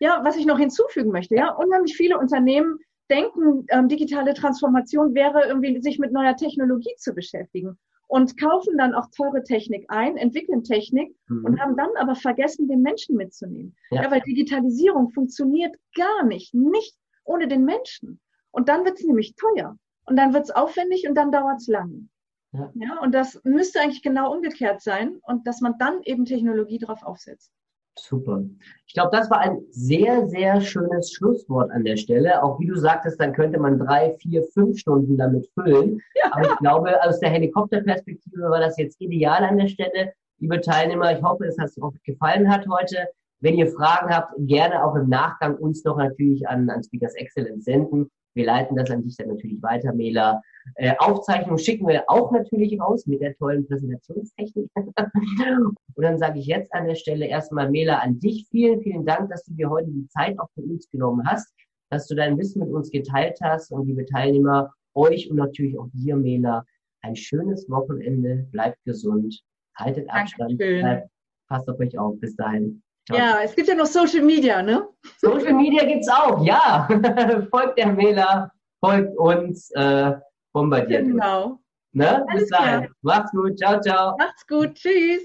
Ja, 0.00 0.22
was 0.24 0.36
ich 0.36 0.46
noch 0.46 0.58
hinzufügen 0.58 1.12
möchte, 1.12 1.36
ja, 1.36 1.52
unheimlich 1.52 1.96
viele 1.96 2.18
Unternehmen 2.18 2.80
denken, 3.10 3.66
ähm, 3.68 3.88
digitale 3.88 4.34
Transformation 4.34 5.14
wäre 5.14 5.46
irgendwie, 5.46 5.80
sich 5.82 5.98
mit 5.98 6.12
neuer 6.12 6.36
Technologie 6.36 6.94
zu 6.96 7.14
beschäftigen 7.14 7.78
und 8.06 8.38
kaufen 8.38 8.76
dann 8.78 8.94
auch 8.94 9.08
teure 9.16 9.42
Technik 9.42 9.86
ein, 9.88 10.16
entwickeln 10.16 10.62
Technik 10.62 11.14
mhm. 11.28 11.44
und 11.44 11.60
haben 11.60 11.76
dann 11.76 11.90
aber 11.98 12.14
vergessen, 12.14 12.68
den 12.68 12.82
Menschen 12.82 13.16
mitzunehmen. 13.16 13.74
Ja. 13.90 14.04
ja 14.04 14.10
weil 14.10 14.20
Digitalisierung 14.20 15.10
funktioniert 15.10 15.74
gar 15.96 16.24
nicht, 16.24 16.54
nicht 16.54 16.96
ohne 17.24 17.48
den 17.48 17.64
Menschen. 17.64 18.20
Und 18.50 18.68
dann 18.68 18.84
wird 18.84 18.98
es 18.98 19.04
nämlich 19.04 19.34
teuer. 19.36 19.76
Und 20.06 20.16
dann 20.16 20.34
wird 20.34 20.44
es 20.44 20.50
aufwendig 20.50 21.08
und 21.08 21.14
dann 21.14 21.32
dauert 21.32 21.58
es 21.58 21.66
lang. 21.66 22.08
Ja. 22.52 22.70
ja. 22.74 23.00
und 23.00 23.12
das 23.12 23.40
müsste 23.42 23.80
eigentlich 23.80 24.02
genau 24.02 24.32
umgekehrt 24.32 24.80
sein 24.80 25.18
und 25.22 25.46
dass 25.46 25.60
man 25.60 25.74
dann 25.78 26.02
eben 26.04 26.24
Technologie 26.24 26.78
drauf 26.78 27.02
aufsetzt. 27.02 27.50
Super. 27.96 28.42
Ich 28.86 28.94
glaube, 28.94 29.16
das 29.16 29.30
war 29.30 29.38
ein 29.38 29.58
sehr, 29.70 30.26
sehr 30.28 30.60
schönes 30.60 31.12
Schlusswort 31.12 31.70
an 31.70 31.84
der 31.84 31.96
Stelle. 31.96 32.42
Auch 32.42 32.58
wie 32.58 32.66
du 32.66 32.76
sagtest, 32.76 33.20
dann 33.20 33.32
könnte 33.32 33.58
man 33.58 33.78
drei, 33.78 34.16
vier, 34.18 34.42
fünf 34.52 34.78
Stunden 34.78 35.16
damit 35.16 35.48
füllen. 35.54 36.00
Ja. 36.14 36.32
Aber 36.32 36.50
ich 36.50 36.56
glaube, 36.58 37.02
aus 37.04 37.20
der 37.20 37.30
Helikopterperspektive 37.30 38.50
war 38.50 38.60
das 38.60 38.76
jetzt 38.78 39.00
ideal 39.00 39.44
an 39.44 39.58
der 39.58 39.68
Stelle. 39.68 40.12
Liebe 40.38 40.60
Teilnehmer, 40.60 41.16
ich 41.16 41.22
hoffe, 41.22 41.44
es 41.46 41.56
hat 41.58 41.70
euch 41.80 42.02
gefallen 42.02 42.50
hat 42.50 42.66
heute. 42.68 43.08
Wenn 43.40 43.54
ihr 43.54 43.68
Fragen 43.68 44.10
habt, 44.14 44.32
gerne 44.38 44.84
auch 44.84 44.96
im 44.96 45.08
Nachgang 45.08 45.56
uns 45.56 45.84
noch 45.84 45.96
natürlich 45.96 46.48
an, 46.48 46.68
an 46.70 46.82
Speakers 46.82 47.14
Excellence 47.14 47.64
senden. 47.64 48.10
Wir 48.34 48.46
leiten 48.46 48.76
das 48.76 48.90
an 48.90 49.02
dich 49.02 49.16
dann 49.16 49.28
natürlich 49.28 49.62
weiter, 49.62 49.92
Mela. 49.92 50.42
Äh, 50.74 50.94
Aufzeichnung 50.98 51.56
schicken 51.58 51.86
wir 51.86 52.04
auch 52.08 52.32
natürlich 52.32 52.80
raus 52.80 53.06
mit 53.06 53.20
der 53.20 53.34
tollen 53.36 53.66
Präsentationstechnik. 53.66 54.70
Und 54.76 56.02
dann 56.02 56.18
sage 56.18 56.40
ich 56.40 56.46
jetzt 56.46 56.72
an 56.74 56.86
der 56.86 56.96
Stelle 56.96 57.26
erstmal, 57.26 57.70
Mela, 57.70 57.98
an 57.98 58.18
dich 58.18 58.46
vielen, 58.50 58.80
vielen 58.82 59.06
Dank, 59.06 59.30
dass 59.30 59.44
du 59.44 59.54
dir 59.54 59.70
heute 59.70 59.90
die 59.90 60.06
Zeit 60.08 60.38
auch 60.38 60.48
für 60.54 60.62
uns 60.62 60.88
genommen 60.90 61.22
hast, 61.26 61.52
dass 61.90 62.06
du 62.08 62.14
dein 62.14 62.36
Wissen 62.38 62.60
mit 62.60 62.70
uns 62.70 62.90
geteilt 62.90 63.38
hast 63.42 63.70
und 63.70 63.86
liebe 63.86 64.04
Teilnehmer, 64.06 64.72
euch 64.94 65.30
und 65.30 65.36
natürlich 65.36 65.78
auch 65.78 65.88
dir, 65.92 66.16
Mela, 66.16 66.64
ein 67.02 67.16
schönes 67.16 67.68
Wochenende, 67.68 68.46
bleibt 68.50 68.82
gesund, 68.84 69.42
haltet 69.76 70.08
Abstand, 70.10 70.56
bleibt, 70.58 71.08
passt 71.48 71.68
auf 71.68 71.78
euch 71.78 71.98
auf. 71.98 72.18
Bis 72.20 72.34
dahin. 72.36 72.82
Ja, 73.10 73.40
es 73.42 73.54
gibt 73.54 73.68
ja 73.68 73.74
noch 73.74 73.86
Social 73.86 74.22
Media, 74.22 74.62
ne? 74.62 74.86
Social 75.18 75.52
Media 75.52 75.84
gibt's 75.84 76.08
auch, 76.08 76.42
ja. 76.44 76.88
folgt 77.50 77.78
der 77.78 77.88
Mela, 77.88 78.50
folgt 78.82 79.16
uns, 79.18 79.70
äh, 79.72 80.12
bombardiert 80.52 81.04
Genau. 81.06 81.44
Uns. 81.46 81.60
Ne? 81.92 82.26
Bis 82.32 82.48
dahin. 82.48 82.88
Macht's 83.02 83.30
gut. 83.30 83.58
Ciao, 83.58 83.80
ciao. 83.80 84.16
Macht's 84.18 84.46
gut. 84.46 84.74
Tschüss. 84.74 85.22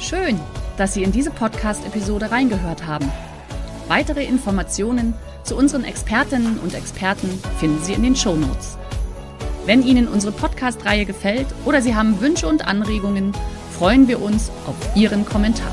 Schön, 0.00 0.40
dass 0.76 0.94
Sie 0.94 1.02
in 1.02 1.12
diese 1.12 1.30
Podcast-Episode 1.30 2.30
reingehört 2.32 2.86
haben. 2.86 3.10
Weitere 3.86 4.24
Informationen 4.24 5.14
zu 5.44 5.56
unseren 5.56 5.84
Expertinnen 5.84 6.58
und 6.58 6.74
Experten 6.74 7.28
finden 7.58 7.82
Sie 7.82 7.92
in 7.92 8.02
den 8.02 8.16
Show 8.16 8.34
Notes. 8.34 8.78
Wenn 9.66 9.82
Ihnen 9.82 10.08
unsere 10.08 10.32
Podcast-Reihe 10.32 11.04
gefällt 11.04 11.46
oder 11.66 11.82
Sie 11.82 11.94
haben 11.94 12.20
Wünsche 12.20 12.48
und 12.48 12.66
Anregungen, 12.66 13.32
freuen 13.78 14.08
wir 14.08 14.22
uns 14.22 14.50
auf 14.66 14.96
Ihren 14.96 15.26
Kommentar. 15.26 15.72